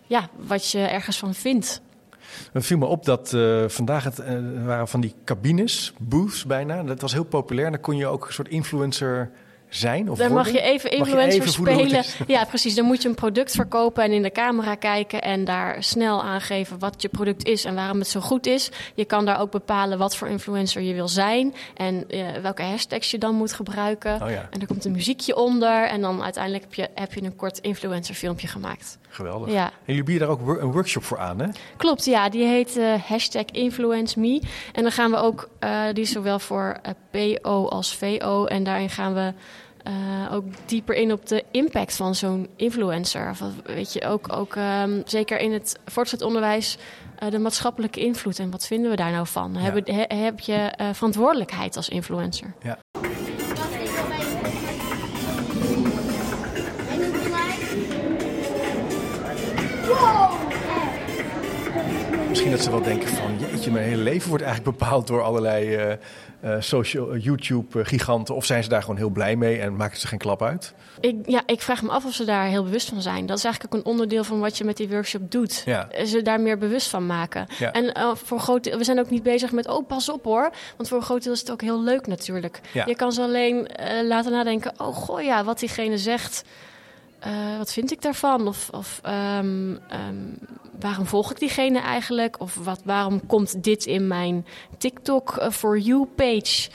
ja, 0.08 0.30
wat 0.48 0.72
je 0.72 0.80
ergens 0.80 1.20
van 1.20 1.34
vindt. 1.34 1.82
Het 2.52 2.66
viel 2.66 2.78
me 2.78 2.86
op 2.86 3.06
dat 3.06 3.34
uh, 3.34 3.68
vandaag 3.68 4.04
het 4.04 4.20
uh, 4.20 4.66
waren 4.66 4.88
van 4.88 5.02
die 5.02 5.14
cabines, 5.24 5.94
booths 6.00 6.46
bijna. 6.46 6.84
Dat 6.84 7.02
was 7.02 7.14
heel 7.14 7.24
populair. 7.24 7.72
Dan 7.72 7.80
kon 7.80 7.98
je 7.98 8.08
ook 8.08 8.28
een 8.28 8.34
soort 8.34 8.50
influencer 8.50 9.32
zijn? 9.70 10.10
Of 10.10 10.18
dan 10.18 10.32
worden? 10.32 10.54
mag 10.54 10.62
je 10.62 10.70
even 10.70 10.92
influencer 10.92 11.42
je 11.42 11.50
spelen. 11.50 12.04
Ja, 12.28 12.46
precies. 12.46 12.76
Dan 12.76 12.86
moet 12.86 13.02
je 13.02 13.10
een 13.10 13.16
product 13.16 13.56
verkopen 13.56 14.04
en 14.04 14.12
in 14.12 14.22
de 14.22 14.32
camera 14.32 14.76
kijken 14.76 15.22
en 15.22 15.46
daar 15.46 15.84
snel 15.84 16.24
aangeven 16.24 16.80
wat 16.80 17.02
je 17.02 17.10
product 17.10 17.46
is 17.46 17.66
en 17.66 17.76
waarom 17.76 18.00
het 18.00 18.08
zo 18.08 18.20
goed 18.20 18.46
is. 18.46 18.72
Je 18.96 19.06
kan 19.06 19.26
daar 19.26 19.40
ook 19.40 19.52
bepalen 19.52 19.98
wat 19.98 20.16
voor 20.16 20.28
influencer 20.28 20.82
je 20.82 20.94
wil 20.94 21.08
zijn 21.08 21.54
en 21.76 22.04
uh, 22.08 22.28
welke 22.42 22.62
hashtags 22.62 23.12
je 23.12 23.18
dan 23.18 23.36
moet 23.36 23.54
gebruiken. 23.54 24.22
Oh 24.22 24.30
ja. 24.30 24.48
En 24.52 24.62
er 24.62 24.68
komt 24.68 24.86
een 24.86 24.92
muziekje 24.92 25.36
onder 25.36 25.88
en 25.88 26.02
dan 26.02 26.24
uiteindelijk 26.24 26.64
heb 26.64 26.74
je, 26.74 26.90
heb 26.96 27.14
je 27.14 27.24
een 27.24 27.36
kort 27.36 27.58
influencer 27.58 28.16
filmpje 28.16 28.48
gemaakt. 28.48 28.98
Geweldig. 29.10 29.52
Ja. 29.52 29.66
En 29.66 29.72
jullie 29.86 30.04
bieden 30.04 30.28
daar 30.28 30.38
ook 30.38 30.62
een 30.62 30.72
workshop 30.72 31.04
voor 31.04 31.20
aan, 31.20 31.40
hè? 31.40 31.48
Klopt, 31.78 32.06
ja. 32.06 32.30
Die 32.30 32.46
heet 32.46 32.78
uh, 32.78 32.94
hashtag 33.04 33.46
influence 33.46 34.20
me. 34.20 34.42
En 34.74 34.84
dan 34.84 34.92
gaan 34.92 35.12
we 35.12 35.18
ook, 35.18 35.50
uh, 35.60 35.84
die 35.94 36.04
is 36.04 36.12
zowel 36.12 36.40
voor 36.40 36.82
PO 37.12 37.68
als 37.68 37.96
VO. 37.96 38.46
En 38.46 38.64
daarin 38.64 38.90
gaan 38.90 39.14
we 39.14 39.34
uh, 39.88 40.34
ook 40.34 40.46
dieper 40.66 40.96
in 40.96 41.12
op 41.12 41.28
de 41.28 41.44
impact 41.52 41.96
van 41.96 42.16
zo'n 42.16 42.48
influencer. 42.56 43.30
Of, 43.30 43.42
weet 43.64 43.94
je, 43.94 44.06
ook, 44.06 44.34
ook 44.34 44.56
um, 44.56 45.02
zeker 45.06 45.40
in 45.40 45.54
het 45.54 45.80
voortgezet 45.86 46.28
onderwijs 46.28 46.78
uh, 47.24 47.30
de 47.30 47.40
maatschappelijke 47.40 48.00
invloed. 48.00 48.40
En 48.40 48.52
wat 48.52 48.68
vinden 48.68 48.90
we 48.90 48.96
daar 48.96 49.12
nou 49.12 49.28
van? 49.28 49.54
Ja. 49.54 49.60
Heb, 49.60 49.88
he, 49.88 50.16
heb 50.16 50.40
je 50.40 50.74
uh, 50.82 50.90
verantwoordelijkheid 50.94 51.76
als 51.76 51.90
influencer? 51.90 52.54
Ja. 52.62 52.78
Wow! 59.88 60.39
Misschien 62.30 62.52
dat 62.52 62.62
ze 62.62 62.72
wel 62.72 62.82
denken 62.82 63.08
van... 63.08 63.40
jeetje, 63.40 63.72
mijn 63.72 63.86
hele 63.86 64.04
leven 64.04 64.30
wordt 64.30 64.44
eigenlijk 64.44 64.78
bepaald 64.78 65.08
door 65.08 65.22
allerlei 65.22 65.76
uh, 65.76 65.94
uh, 66.44 66.56
social 66.60 67.16
YouTube-giganten. 67.16 68.36
Of 68.36 68.46
zijn 68.46 68.64
ze 68.64 68.70
daar 68.70 68.82
gewoon 68.82 68.98
heel 68.98 69.10
blij 69.10 69.36
mee 69.36 69.60
en 69.60 69.76
maken 69.76 70.00
ze 70.00 70.08
geen 70.08 70.20
klap 70.20 70.44
uit? 70.44 70.74
Ik, 71.00 71.16
ja, 71.26 71.42
ik 71.46 71.62
vraag 71.62 71.82
me 71.82 71.90
af 71.90 72.06
of 72.06 72.14
ze 72.14 72.26
daar 72.26 72.46
heel 72.48 72.64
bewust 72.64 72.90
van 72.90 73.02
zijn. 73.02 73.26
Dat 73.26 73.38
is 73.38 73.44
eigenlijk 73.44 73.76
ook 73.76 73.82
een 73.82 73.92
onderdeel 73.92 74.24
van 74.24 74.40
wat 74.40 74.58
je 74.58 74.64
met 74.64 74.78
die 74.78 74.90
workshop 74.90 75.32
doet. 75.32 75.64
Ja. 75.66 75.88
Ze 76.06 76.22
daar 76.22 76.42
meer 76.42 76.58
bewust 76.58 76.88
van 76.90 77.06
maken. 77.06 77.48
Ja. 77.60 77.72
En 77.72 77.84
uh, 77.84 78.16
voor 78.16 78.38
een 78.38 78.44
groot 78.44 78.64
deel, 78.64 78.78
we 78.78 78.84
zijn 78.84 79.00
ook 79.00 79.10
niet 79.10 79.24
bezig 79.24 79.52
met, 79.52 79.68
oh 79.68 79.88
pas 79.88 80.10
op 80.10 80.24
hoor. 80.24 80.52
Want 80.78 80.90
voor 80.90 80.98
een 80.98 81.04
groot 81.04 81.24
deel 81.24 81.34
is 81.34 81.40
het 81.40 81.52
ook 81.52 81.62
heel 81.62 81.84
leuk 81.84 82.08
natuurlijk. 82.08 82.60
Ja. 82.74 82.86
Je 82.86 82.96
kan 82.96 83.12
ze 83.12 83.22
alleen 83.22 83.70
laten 84.04 84.32
nadenken, 84.32 84.72
oh 84.78 84.96
goh 84.96 85.22
ja, 85.22 85.44
wat 85.44 85.60
diegene 85.60 85.98
zegt... 85.98 86.44
Uh, 87.28 87.58
wat 87.58 87.74
vind 87.74 87.92
ik 87.92 88.02
daarvan? 88.02 88.48
Of, 88.48 88.70
of 88.70 89.02
um, 89.06 89.80
um, 89.92 90.38
waarom 90.80 91.06
volg 91.06 91.32
ik 91.32 91.40
diegene 91.40 91.80
eigenlijk? 91.80 92.40
Of 92.40 92.56
wat, 92.56 92.82
waarom 92.84 93.26
komt 93.26 93.64
dit 93.64 93.86
in 93.86 94.08
mijn 94.08 94.46
TikTok 94.78 95.38
uh, 95.40 95.50
for 95.50 95.78
you 95.78 96.06
page? 96.06 96.70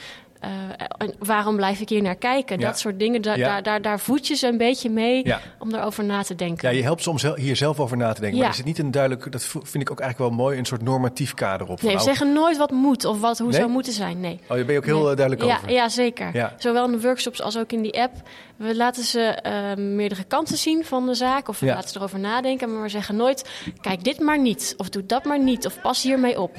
Uh, 0.45 0.51
en 0.99 1.15
waarom 1.19 1.57
blijf 1.57 1.81
ik 1.81 1.89
hier 1.89 2.03
naar 2.03 2.15
kijken? 2.15 2.59
Ja. 2.59 2.67
Dat 2.67 2.79
soort 2.79 2.99
dingen, 2.99 3.23
da 3.23 3.35
Ja. 3.35 3.47
daar, 3.49 3.63
daar, 3.63 3.83
daar 3.83 4.01
voed 4.01 4.27
je 4.27 4.35
ze 4.35 4.47
een 4.47 4.57
beetje 4.59 4.91
mee 4.91 5.27
Ja. 5.27 5.41
om 5.59 5.75
erover 5.75 6.05
na 6.05 6.23
te 6.23 6.35
denken. 6.35 6.69
Ja, 6.71 6.75
je 6.77 6.83
helpt 6.83 7.03
soms 7.03 7.23
hier 7.37 7.57
zelf 7.57 7.81
over 7.81 7.97
na 7.97 8.13
te 8.13 8.21
denken. 8.21 8.37
Ja. 8.39 8.43
Maar 8.43 8.51
er 8.51 8.57
zit 8.57 8.65
niet 8.67 8.79
een 8.79 8.91
duidelijk, 8.91 9.33
dat 9.33 9.43
vind 9.45 9.75
ik 9.83 9.91
ook 9.91 10.01
eigenlijk 10.01 10.31
wel 10.31 10.45
mooi, 10.45 10.59
een 10.59 10.65
soort 10.65 10.83
normatief 10.83 11.35
kader 11.35 11.67
op. 11.69 11.83
Nee, 11.83 11.91
we 11.91 11.97
nou, 11.97 12.09
zeggen 12.09 12.33
nooit 12.33 12.57
wat 12.57 12.71
moet 12.71 13.05
of 13.05 13.21
wat, 13.21 13.39
hoe 13.39 13.49
Nee? 13.51 13.59
zou 13.61 13.71
moeten 13.71 13.93
zijn. 13.93 14.21
Nee. 14.21 14.39
Oh, 14.43 14.49
daar 14.49 14.65
ben 14.65 14.73
je 14.73 14.79
ook 14.79 14.85
heel 14.85 15.01
Nee. 15.03 15.11
eh, 15.11 15.17
duidelijk 15.17 15.43
over. 15.51 15.71
Ja, 15.71 15.89
zeker. 15.89 16.53
Zowel 16.59 16.85
in 16.85 16.91
de 16.93 17.01
workshops 17.01 17.43
als 17.43 17.59
ook 17.59 17.73
in 17.73 17.83
die 17.83 18.01
app. 18.01 18.13
We 18.57 18.77
laten 18.77 19.05
ze 19.05 19.39
uh, 19.77 19.85
meerdere 19.85 20.25
kanten 20.25 20.57
zien 20.57 20.85
van 20.85 21.07
de 21.07 21.15
zaak. 21.15 21.49
Of 21.49 21.61
we 21.61 21.67
laten 21.67 21.89
ze 21.91 21.97
erover 21.99 22.19
nadenken. 22.19 22.73
Maar 22.73 22.83
we 22.83 22.89
zeggen 22.89 23.17
nooit, 23.17 23.49
kijk 23.81 24.05
dit 24.05 24.21
maar 24.21 24.41
niet. 24.41 24.75
Of 24.77 24.89
doe 24.89 25.07
dat 25.07 25.25
maar 25.25 25.43
niet. 25.43 25.67
Of 25.67 25.81
pas 25.81 26.03
hiermee 26.03 26.41
op. 26.41 26.57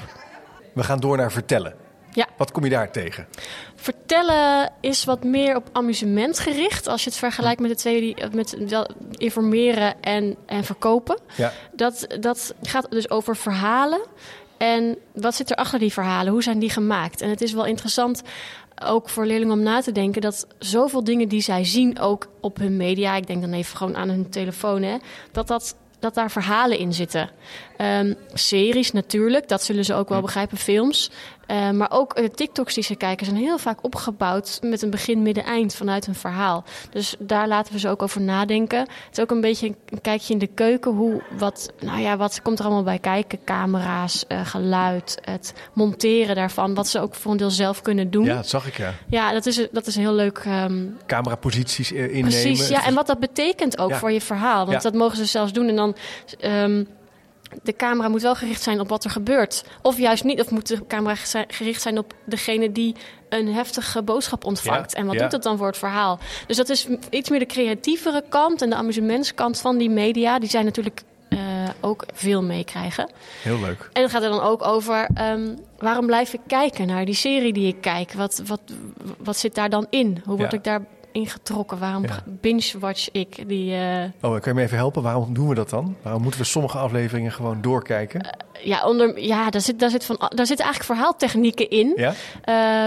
We 0.73 0.83
gaan 0.83 0.99
door 0.99 1.17
naar 1.17 1.31
vertellen. 1.31 1.73
Ja. 2.15 2.27
Wat 2.37 2.51
kom 2.51 2.63
je 2.63 2.69
daar 2.69 2.91
tegen? 2.91 3.27
Vertellen 3.75 4.71
is 4.81 5.03
wat 5.03 5.23
meer 5.23 5.55
op 5.55 5.69
amusement 5.71 6.39
gericht. 6.39 6.87
Als 6.87 7.03
je 7.03 7.09
het 7.09 7.19
vergelijkt 7.19 7.61
met 7.61 7.69
de 7.69 7.75
twee, 7.75 7.99
die, 7.99 8.15
met 8.31 8.57
informeren 9.11 10.01
en, 10.01 10.35
en 10.45 10.63
verkopen. 10.63 11.19
Ja. 11.35 11.51
Dat, 11.71 12.07
dat 12.19 12.53
gaat 12.61 12.91
dus 12.91 13.09
over 13.09 13.35
verhalen. 13.35 14.01
En 14.57 14.97
wat 15.13 15.35
zit 15.35 15.49
er 15.49 15.55
achter 15.55 15.79
die 15.79 15.93
verhalen? 15.93 16.31
Hoe 16.31 16.43
zijn 16.43 16.59
die 16.59 16.69
gemaakt? 16.69 17.21
En 17.21 17.29
het 17.29 17.41
is 17.41 17.53
wel 17.53 17.65
interessant, 17.65 18.21
ook 18.85 19.09
voor 19.09 19.25
leerlingen 19.25 19.53
om 19.53 19.63
na 19.63 19.81
te 19.81 19.91
denken... 19.91 20.21
dat 20.21 20.47
zoveel 20.59 21.03
dingen 21.03 21.27
die 21.27 21.41
zij 21.41 21.65
zien, 21.65 21.99
ook 21.99 22.27
op 22.39 22.57
hun 22.57 22.77
media... 22.77 23.15
ik 23.15 23.27
denk 23.27 23.41
dan 23.41 23.53
even 23.53 23.77
gewoon 23.77 23.95
aan 23.95 24.09
hun 24.09 24.29
telefoon, 24.29 24.81
hè, 24.81 24.97
dat 25.31 25.47
dat... 25.47 25.75
Dat 25.99 26.13
daar 26.13 26.31
verhalen 26.31 26.77
in 26.77 26.93
zitten. 26.93 27.29
Um, 27.77 28.15
series 28.33 28.91
natuurlijk, 28.91 29.47
dat 29.47 29.63
zullen 29.63 29.85
ze 29.85 29.93
ook 29.93 30.09
wel 30.09 30.21
begrijpen, 30.21 30.57
films. 30.57 31.11
Uh, 31.51 31.69
maar 31.71 31.91
ook 31.91 32.15
de 32.15 32.31
TikToks 32.31 32.73
die 32.73 32.83
ze 32.83 32.95
kijken 32.95 33.25
zijn 33.25 33.37
heel 33.37 33.57
vaak 33.57 33.83
opgebouwd 33.83 34.59
met 34.61 34.81
een 34.81 34.89
begin, 34.89 35.21
midden, 35.21 35.43
eind 35.43 35.75
vanuit 35.75 36.07
een 36.07 36.15
verhaal. 36.15 36.63
Dus 36.89 37.15
daar 37.19 37.47
laten 37.47 37.73
we 37.73 37.79
ze 37.79 37.89
ook 37.89 38.01
over 38.01 38.21
nadenken. 38.21 38.79
Het 38.79 38.89
is 39.11 39.19
ook 39.19 39.31
een 39.31 39.41
beetje 39.41 39.67
een 39.67 40.01
kijkje 40.01 40.33
in 40.33 40.39
de 40.39 40.47
keuken. 40.47 40.91
Hoe, 40.91 41.21
wat, 41.37 41.73
nou 41.79 41.99
ja, 41.99 42.17
wat 42.17 42.41
komt 42.41 42.59
er 42.59 42.65
allemaal 42.65 42.83
bij 42.83 42.99
kijken? 42.99 43.39
Camera's, 43.43 44.25
uh, 44.27 44.45
geluid, 44.45 45.17
het 45.21 45.53
monteren 45.73 46.35
daarvan. 46.35 46.73
Wat 46.73 46.87
ze 46.87 46.99
ook 46.99 47.15
voor 47.15 47.31
een 47.31 47.37
deel 47.37 47.49
zelf 47.49 47.81
kunnen 47.81 48.11
doen. 48.11 48.25
Ja, 48.25 48.35
dat 48.35 48.47
zag 48.49 48.67
ik 48.67 48.77
ja. 48.77 48.93
Ja, 49.09 49.31
dat 49.31 49.45
is, 49.45 49.67
dat 49.71 49.87
is 49.87 49.95
heel 49.95 50.13
leuk. 50.13 50.43
Um, 50.47 50.97
Cameraposities 51.05 51.91
innemen. 51.91 52.21
Precies, 52.21 52.67
ja. 52.67 52.85
En 52.85 52.93
wat 52.93 53.07
dat 53.07 53.19
betekent 53.19 53.77
ook 53.77 53.89
Ja. 53.89 53.97
voor 53.97 54.11
je 54.11 54.21
verhaal. 54.21 54.65
Want 54.65 54.83
Ja. 54.83 54.89
dat 54.89 54.99
mogen 54.99 55.17
ze 55.17 55.25
zelfs 55.25 55.53
doen. 55.53 55.67
En 55.67 55.75
dan... 55.75 55.95
Um, 56.41 56.87
de 57.63 57.75
camera 57.75 58.07
moet 58.07 58.21
wel 58.21 58.35
gericht 58.35 58.61
zijn 58.61 58.79
op 58.79 58.89
wat 58.89 59.03
er 59.03 59.09
gebeurt. 59.09 59.63
Of 59.81 59.97
juist 59.97 60.23
niet. 60.23 60.41
Of 60.41 60.49
moet 60.51 60.67
de 60.67 60.87
camera 60.87 61.15
gericht 61.47 61.81
zijn 61.81 61.97
op 61.97 62.13
degene 62.25 62.71
die 62.71 62.95
een 63.29 63.53
heftige 63.53 64.01
boodschap 64.03 64.45
ontvangt. 64.45 64.91
Ja, 64.91 64.97
En 64.97 65.05
wat 65.05 65.15
ja. 65.15 65.21
doet 65.21 65.31
dat 65.31 65.43
dan 65.43 65.57
voor 65.57 65.67
het 65.67 65.77
verhaal? 65.77 66.19
Dus 66.47 66.57
dat 66.57 66.69
is 66.69 66.87
iets 67.09 67.29
meer 67.29 67.39
de 67.39 67.45
creatievere 67.45 68.23
kant 68.29 68.61
en 68.61 68.69
de 68.69 68.75
amusementskant 68.75 69.59
van 69.61 69.77
die 69.77 69.89
media. 69.89 70.39
Die 70.39 70.49
zijn 70.49 70.65
natuurlijk 70.65 71.01
uh, 71.29 71.39
ook 71.81 72.05
veel 72.13 72.43
meekrijgen. 72.43 73.09
Heel 73.41 73.59
leuk. 73.59 73.89
En 73.93 74.01
het 74.01 74.11
gaat 74.11 74.23
er 74.23 74.29
dan 74.29 74.41
ook 74.41 74.63
over 74.65 75.09
um, 75.31 75.59
waarom 75.77 76.05
blijf 76.05 76.33
ik 76.33 76.39
kijken 76.47 76.87
naar 76.87 77.05
die 77.05 77.15
serie 77.15 77.53
die 77.53 77.67
ik 77.67 77.81
kijk? 77.81 78.13
Wat, 78.13 78.41
wat, 78.45 78.59
wat 79.17 79.37
zit 79.37 79.55
daar 79.55 79.69
dan 79.69 79.87
in? 79.89 80.21
Hoe 80.25 80.37
word 80.37 80.51
Ja. 80.51 80.57
ik 80.57 80.63
daar 80.63 80.81
ingetrokken? 81.15 81.79
Waarom 81.79 82.03
Ja. 82.03 82.23
binge-watch 82.25 83.11
ik 83.11 83.47
die... 83.47 83.71
Uh, 83.71 84.03
Oh, 84.21 84.31
kan 84.31 84.41
je 84.43 84.53
me 84.53 84.61
even 84.61 84.77
helpen? 84.77 85.01
Waarom 85.03 85.33
doen 85.33 85.47
we 85.47 85.55
dat 85.55 85.69
dan? 85.69 85.95
Waarom 86.01 86.21
moeten 86.21 86.39
we 86.39 86.45
sommige 86.45 86.77
afleveringen 86.77 87.31
gewoon 87.31 87.61
doorkijken? 87.61 88.25
Uh, 88.25 88.65
ja, 88.65 88.85
onder, 88.87 89.19
ja 89.19 89.49
daar, 89.49 89.61
zit, 89.61 89.79
daar, 89.79 89.89
zit 89.89 90.05
van, 90.05 90.15
daar 90.19 90.45
zitten 90.45 90.65
eigenlijk 90.65 90.83
verhaaltechnieken 90.99 91.69
in. 91.69 91.93
ja? 91.95 92.09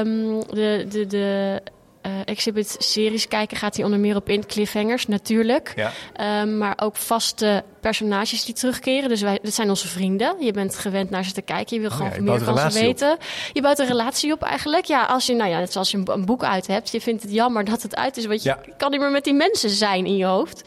Um, 0.01 0.41
de 0.49 0.87
de, 0.89 1.07
de 1.07 1.63
uh, 2.07 2.13
exhibit-series 2.25 3.29
kijken 3.29 3.57
gaat 3.57 3.77
hij 3.77 3.85
onder 3.85 3.99
meer 4.01 4.17
op 4.17 4.29
in. 4.29 4.47
Cliffhangers 4.47 5.07
natuurlijk. 5.07 5.73
Ja. 5.77 6.43
Um, 6.43 6.59
maar 6.59 6.75
ook 6.83 6.97
vaste 6.97 7.65
personages 7.81 8.45
die 8.45 8.55
terugkeren. 8.55 9.09
Dus 9.09 9.21
wij, 9.21 9.39
dit 9.43 9.55
zijn 9.55 9.69
onze 9.69 9.89
vrienden. 9.89 10.37
Je 10.41 10.53
bent 10.53 10.77
gewend 10.77 11.11
naar 11.11 11.25
ze 11.25 11.33
te 11.33 11.43
kijken. 11.43 11.77
Je 11.77 11.83
wil 11.83 11.91
Oh 11.91 11.97
gewoon 11.97 12.13
ja, 12.15 12.21
meer 12.21 12.41
van 12.41 12.71
ze 12.71 12.81
weten. 12.81 13.17
Je 13.53 13.63
bouwt 13.63 13.79
een 13.79 13.87
relatie 13.87 14.33
op 14.33 14.43
eigenlijk. 14.43 14.85
Ja, 14.85 15.05
als 15.05 15.27
je, 15.27 15.35
nou 15.35 15.51
ja, 15.51 15.59
net 15.59 15.73
zoals 15.73 15.91
je 15.91 16.01
een, 16.05 16.25
boek 16.25 16.45
uit 16.45 16.67
hebt. 16.67 16.91
Je 16.91 17.01
vindt 17.01 17.23
het 17.23 17.33
jammer 17.33 17.65
dat 17.65 17.83
het 17.83 17.97
uit 17.97 18.17
is. 18.17 18.27
Want 18.27 18.43
je 18.43 18.49
Ja. 18.49 18.59
kan 18.77 18.91
niet 18.91 19.01
meer 19.01 19.11
met 19.11 19.25
die 19.25 19.35
mensen 19.35 19.71
zijn 19.71 20.07
in 20.07 20.17
je 20.17 20.25
hoofd. 20.25 20.63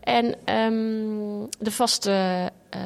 En 0.00 0.24
um, 0.54 1.48
de 1.58 1.70
vaste 1.70 2.12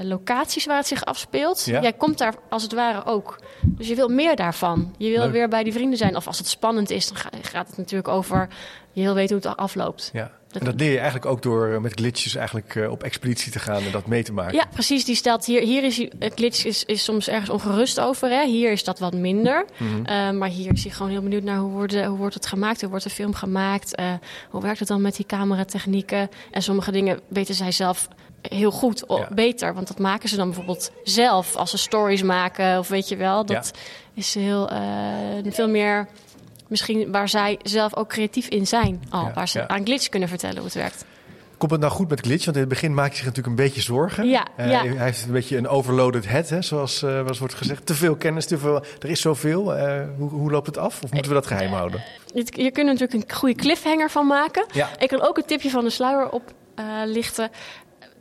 locaties 0.02 0.66
waar 0.66 0.76
het 0.76 0.86
zich 0.86 1.04
afspeelt. 1.04 1.64
Ja. 1.64 1.80
Jij 1.82 1.92
komt 1.92 2.18
daar 2.18 2.34
als 2.48 2.62
het 2.62 2.72
ware 2.72 3.04
ook. 3.04 3.38
Dus 3.62 3.88
je 3.88 3.94
wil 3.94 4.08
meer 4.08 4.36
daarvan. 4.36 4.94
Je 4.98 5.10
wil 5.10 5.22
Leuk. 5.22 5.32
weer 5.32 5.48
bij 5.48 5.62
die 5.64 5.72
vrienden 5.72 5.98
zijn. 5.98 6.16
Of 6.16 6.26
als 6.26 6.38
het 6.38 6.48
spannend 6.48 6.90
is, 6.90 7.08
dan 7.08 7.16
ga- 7.16 7.30
gaat 7.42 7.66
het 7.66 7.76
natuurlijk 7.76 8.08
over... 8.08 8.48
je 8.92 9.02
wil 9.02 9.14
weten 9.14 9.36
hoe 9.36 9.48
het 9.48 9.56
afloopt. 9.56 10.10
ja. 10.12 10.30
En 10.52 10.64
dat 10.64 10.80
leer 10.80 10.90
je 10.90 10.96
eigenlijk 10.96 11.26
ook 11.26 11.42
door 11.42 11.68
uh, 11.68 11.78
met 11.78 11.92
glitches 11.94 12.34
eigenlijk 12.34 12.74
uh, 12.74 12.90
op 12.90 13.02
expeditie 13.02 13.52
te 13.52 13.58
gaan 13.58 13.82
en 13.82 13.90
dat 13.90 14.06
mee 14.06 14.22
te 14.22 14.32
maken. 14.32 14.54
Ja, 14.54 14.64
precies. 14.72 15.04
Die 15.04 15.14
stelt 15.14 15.44
hier, 15.44 15.60
hier 15.62 15.84
is 15.84 15.96
hij- 15.96 16.12
het 16.18 16.32
glitch 16.34 16.64
is, 16.64 16.84
is 16.84 17.04
soms 17.04 17.28
ergens 17.28 17.50
ongerust 17.50 18.00
over. 18.00 18.28
Hè? 18.28 18.44
Hier 18.46 18.72
is 18.72 18.84
dat 18.84 18.98
wat 18.98 19.14
minder. 19.14 19.64
Mhm. 19.78 19.96
Uh, 20.10 20.30
maar 20.30 20.48
hier 20.48 20.72
is 20.72 20.82
hij 20.84 20.92
gewoon 20.92 21.10
heel 21.12 21.22
benieuwd 21.22 21.42
naar 21.42 21.56
hoe, 21.58 21.70
worden, 21.70 22.06
hoe 22.06 22.18
wordt 22.18 22.34
het 22.34 22.46
gemaakt, 22.46 22.80
hoe 22.80 22.90
wordt 22.90 23.04
de 23.04 23.10
film 23.10 23.34
gemaakt, 23.34 24.00
uh, 24.00 24.12
hoe 24.50 24.62
werkt 24.62 24.78
het 24.78 24.88
dan 24.88 25.00
met 25.02 25.16
die 25.16 25.26
cameratechnieken. 25.26 26.28
En 26.50 26.62
sommige 26.62 26.92
dingen 26.92 27.20
weten 27.28 27.54
zij 27.54 27.72
zelf 27.72 28.08
heel 28.48 28.70
goed, 28.70 29.04
Ja. 29.08 29.28
beter. 29.34 29.74
Want 29.74 29.88
dat 29.88 29.98
maken 29.98 30.28
ze 30.28 30.36
dan 30.36 30.46
bijvoorbeeld 30.46 30.90
zelf 31.04 31.56
als 31.56 31.70
ze 31.70 31.78
stories 31.78 32.22
maken 32.22 32.78
of 32.78 32.88
weet 32.88 33.08
je 33.08 33.16
wel. 33.16 33.46
Dat 33.46 33.70
is 34.14 34.34
heel 34.34 34.72
uh, 34.72 34.78
veel 35.52 35.68
meer 35.68 36.06
misschien 36.68 37.12
waar 37.12 37.28
zij 37.28 37.58
zelf 37.62 37.96
ook 37.96 38.08
creatief 38.08 38.48
in 38.48 38.66
zijn. 38.66 39.02
Al, 39.10 39.24
Ja, 39.24 39.32
waar 39.32 39.48
ze 39.48 39.68
aan 39.68 39.84
glitch 39.84 40.08
kunnen 40.08 40.28
vertellen 40.28 40.56
hoe 40.56 40.64
het 40.64 40.74
werkt. 40.74 41.04
Komt 41.58 41.70
het 41.74 41.80
nou 41.80 41.92
goed 41.92 42.08
met 42.08 42.20
glitch? 42.20 42.44
Want 42.44 42.56
in 42.56 42.62
het 42.62 42.70
begin 42.72 42.94
maakt 42.94 43.08
hij 43.08 43.16
zich 43.16 43.24
natuurlijk 43.26 43.56
een 43.58 43.64
beetje 43.64 43.80
zorgen. 43.80 44.28
Ja, 44.28 44.46
Eh, 44.56 44.70
ja. 44.70 44.82
Hij 44.84 45.04
heeft 45.04 45.24
een 45.24 45.32
beetje 45.32 45.56
een 45.56 45.68
overloaded 45.68 46.28
head, 46.28 46.48
hè, 46.48 46.62
zoals, 46.62 47.02
uh, 47.02 47.26
wordt 47.38 47.54
gezegd. 47.54 47.86
Te 47.86 47.94
veel 47.94 48.16
kennis, 48.16 48.46
te 48.46 48.58
veel, 48.58 48.84
er 49.00 49.10
is 49.10 49.20
zoveel. 49.20 49.76
Uh, 49.78 50.00
hoe, 50.18 50.30
hoe 50.30 50.50
loopt 50.50 50.66
het 50.66 50.78
af? 50.78 51.02
Of 51.02 51.12
moeten 51.12 51.28
we 51.30 51.36
dat 51.36 51.46
geheim 51.46 51.72
houden? 51.72 52.02
Dit- 52.34 52.56
Je 52.56 52.70
kunt 52.70 52.86
er 52.88 52.94
natuurlijk 52.94 53.30
een 53.30 53.36
goede 53.36 53.54
cliffhanger 53.54 54.10
van 54.10 54.26
maken. 54.26 54.66
Ja. 54.72 54.88
Ik 54.98 55.08
kan 55.08 55.20
ook 55.22 55.36
een 55.36 55.44
tipje 55.46 55.70
van 55.70 55.84
de 55.84 55.90
sluier 55.90 56.28
oplichten. 56.76 57.50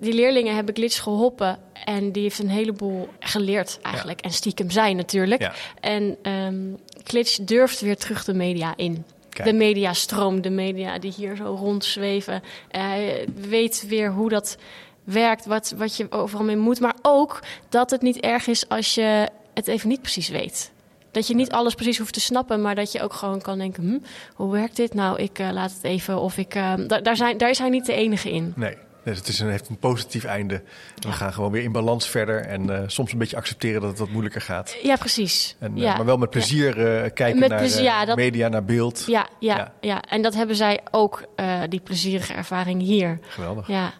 Die 0.01 0.13
leerlingen 0.13 0.55
hebben 0.55 0.75
Glitch 0.75 1.01
geholpen. 1.01 1.59
En 1.85 2.11
die 2.11 2.23
heeft 2.23 2.39
een 2.39 2.49
heleboel 2.49 3.09
geleerd 3.19 3.79
eigenlijk. 3.81 4.21
En 4.21 4.31
stiekem 4.31 4.69
zijn 4.69 4.95
natuurlijk. 4.95 5.41
Ja. 5.41 5.53
En 5.79 6.17
ehm 6.21 6.55
Glitch 7.03 7.37
durft 7.41 7.81
weer 7.81 7.97
terug 7.97 8.23
de 8.23 8.33
media 8.33 8.73
in. 8.75 9.05
Kijk. 9.29 9.47
De 9.47 9.53
mediastroom, 9.53 10.41
de 10.41 10.49
media 10.49 10.99
die 10.99 11.13
hier 11.15 11.35
zo 11.35 11.43
rondzweven. 11.43 12.43
Hij 12.67 13.27
weet 13.35 13.85
weer 13.87 14.11
hoe 14.11 14.29
dat 14.29 14.57
werkt, 15.03 15.45
wat, 15.45 15.73
wat 15.77 15.97
je 15.97 16.11
overal 16.11 16.45
mee 16.45 16.57
moet. 16.57 16.79
Maar 16.79 16.95
ook 17.01 17.39
dat 17.69 17.91
het 17.91 18.01
niet 18.01 18.19
erg 18.19 18.47
is 18.47 18.69
als 18.69 18.95
je 18.95 19.29
het 19.53 19.67
even 19.67 19.89
niet 19.89 20.01
precies 20.01 20.29
weet. 20.29 20.71
Dat 21.11 21.27
je 21.27 21.35
niet 21.35 21.51
alles 21.51 21.75
precies 21.75 21.97
hoeft 21.97 22.13
te 22.13 22.19
snappen, 22.19 22.61
maar 22.61 22.75
dat 22.75 22.91
je 22.91 23.01
ook 23.01 23.13
gewoon 23.13 23.41
kan 23.41 23.57
denken: 23.57 23.83
hm, 23.83 23.97
hoe 24.33 24.51
werkt 24.51 24.75
dit? 24.75 24.93
Nou, 24.93 25.19
ik 25.19 25.39
uh, 25.39 25.51
laat 25.51 25.73
het 25.73 25.83
even. 25.83 26.19
Of 26.19 26.37
ik. 26.37 26.55
Uh, 26.55 26.73
da 26.87 27.01
daar, 27.01 27.15
zijn, 27.15 27.37
daar 27.37 27.49
is 27.49 27.57
hij 27.57 27.69
niet 27.69 27.85
de 27.85 27.93
enige 27.93 28.31
in. 28.31 28.53
Nee. 28.55 28.77
Dus 29.03 29.17
het 29.17 29.27
is 29.27 29.39
een, 29.39 29.49
heeft 29.49 29.69
een 29.69 29.77
positief 29.77 30.23
einde. 30.23 30.61
We 30.99 31.11
gaan 31.11 31.33
gewoon 31.33 31.51
weer 31.51 31.63
in 31.63 31.71
balans 31.71 32.09
verder. 32.09 32.41
En 32.41 32.69
uh, 32.69 32.79
soms 32.87 33.11
een 33.11 33.17
beetje 33.17 33.35
accepteren 33.37 33.81
dat 33.81 33.89
het 33.89 33.99
wat 33.99 34.09
moeilijker 34.09 34.41
gaat. 34.41 34.77
Ja, 34.83 34.95
precies. 34.95 35.55
En, 35.59 35.77
ja. 35.77 35.95
Maar 35.95 36.05
wel 36.05 36.17
met 36.17 36.29
plezier 36.29 36.73
kijken 37.11 37.39
Met 37.39 37.49
naar 37.49 37.59
plezier, 37.59 37.83
ja, 37.83 38.05
dat- 38.05 38.15
media, 38.15 38.47
naar 38.47 38.63
beeld. 38.65 39.03
Ja, 39.07 39.27
ja, 39.39 39.73
Ja. 39.81 40.01
en 40.01 40.21
dat 40.21 40.33
hebben 40.33 40.55
zij 40.55 40.79
ook, 40.91 41.23
die 41.69 41.79
plezierige 41.79 42.33
ervaring 42.33 42.81
hier. 42.81 43.19
Geweldig. 43.27 43.67
Ja. 43.67 43.93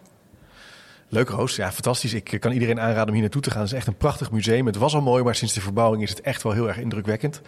Leuk 1.14 1.28
Roos, 1.28 1.56
ja 1.56 1.72
fantastisch. 1.72 2.14
Ik 2.14 2.36
kan 2.40 2.52
iedereen 2.52 2.80
aanraden 2.80 3.06
om 3.06 3.12
hier 3.12 3.20
naartoe 3.20 3.42
te 3.42 3.50
gaan. 3.50 3.60
Het 3.60 3.70
is 3.70 3.76
echt 3.76 3.86
een 3.86 3.96
prachtig 3.96 4.30
museum. 4.30 4.66
Het 4.66 4.76
was 4.76 4.94
al 4.94 5.00
mooi, 5.00 5.22
maar 5.22 5.34
sinds 5.34 5.54
de 5.54 5.60
verbouwing 5.60 6.02
is 6.02 6.10
het 6.10 6.20
echt 6.20 6.42
wel 6.42 6.52
heel 6.52 6.68
erg 6.68 6.78
indrukwekkend. 6.78 7.40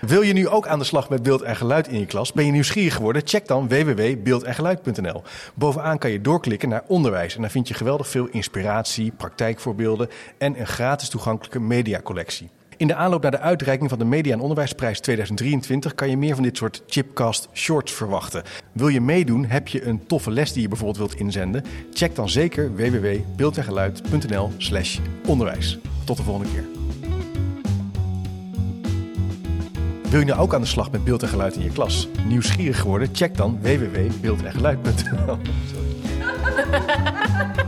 Wil 0.00 0.22
je 0.22 0.32
nu 0.32 0.48
ook 0.48 0.66
aan 0.66 0.78
de 0.78 0.84
slag 0.84 1.08
met 1.08 1.22
beeld 1.22 1.42
en 1.42 1.56
geluid 1.56 1.88
in 1.88 1.98
je 1.98 2.06
klas? 2.06 2.32
Ben 2.32 2.44
je 2.44 2.52
nieuwsgierig 2.52 2.94
geworden? 2.94 3.22
Check 3.24 3.46
dan 3.46 3.68
www.beeldengeluid.nl. 3.68 5.22
Bovenaan 5.54 5.98
kan 5.98 6.10
je 6.10 6.20
doorklikken 6.20 6.68
naar 6.68 6.84
onderwijs 6.86 7.34
en 7.34 7.40
daar 7.40 7.50
vind 7.50 7.68
je 7.68 7.74
geweldig 7.74 8.08
veel 8.08 8.26
inspiratie, 8.26 9.12
praktijkvoorbeelden 9.12 10.08
en 10.38 10.60
een 10.60 10.66
gratis 10.66 11.08
toegankelijke 11.08 11.60
mediacollectie. 11.60 12.50
In 12.78 12.86
de 12.86 12.94
aanloop 12.94 13.22
naar 13.22 13.30
de 13.30 13.40
uitreiking 13.40 13.88
van 13.88 13.98
de 13.98 14.04
Media 14.04 14.32
en 14.32 14.40
Onderwijsprijs 14.40 15.00
2023 15.00 15.94
kan 15.94 16.10
je 16.10 16.16
meer 16.16 16.34
van 16.34 16.42
dit 16.42 16.56
soort 16.56 16.82
chipcast 16.86 17.48
shorts 17.52 17.92
verwachten. 17.92 18.42
Wil 18.72 18.88
je 18.88 19.00
meedoen? 19.00 19.44
Heb 19.44 19.68
je 19.68 19.86
een 19.86 20.06
toffe 20.06 20.30
les 20.30 20.52
die 20.52 20.62
je 20.62 20.68
bijvoorbeeld 20.68 20.98
wilt 20.98 21.14
inzenden? 21.14 21.64
Check 21.92 22.14
dan 22.14 22.28
zeker 22.28 22.74
www.beeldengeluid.nl/slash 22.74 24.98
onderwijs. 25.26 25.78
Tot 26.04 26.16
de 26.16 26.22
volgende 26.22 26.52
keer. 26.52 26.64
Wil 30.10 30.20
je 30.20 30.26
nou 30.26 30.40
ook 30.40 30.54
aan 30.54 30.60
de 30.60 30.66
slag 30.66 30.90
met 30.90 31.04
beeld 31.04 31.22
en 31.22 31.28
geluid 31.28 31.56
in 31.56 31.62
je 31.62 31.70
klas? 31.70 32.08
Nieuwsgierig 32.26 32.80
geworden? 32.80 33.08
Check 33.12 33.36
dan 33.36 33.58
www.beeldengeluid.nl. 33.60 35.38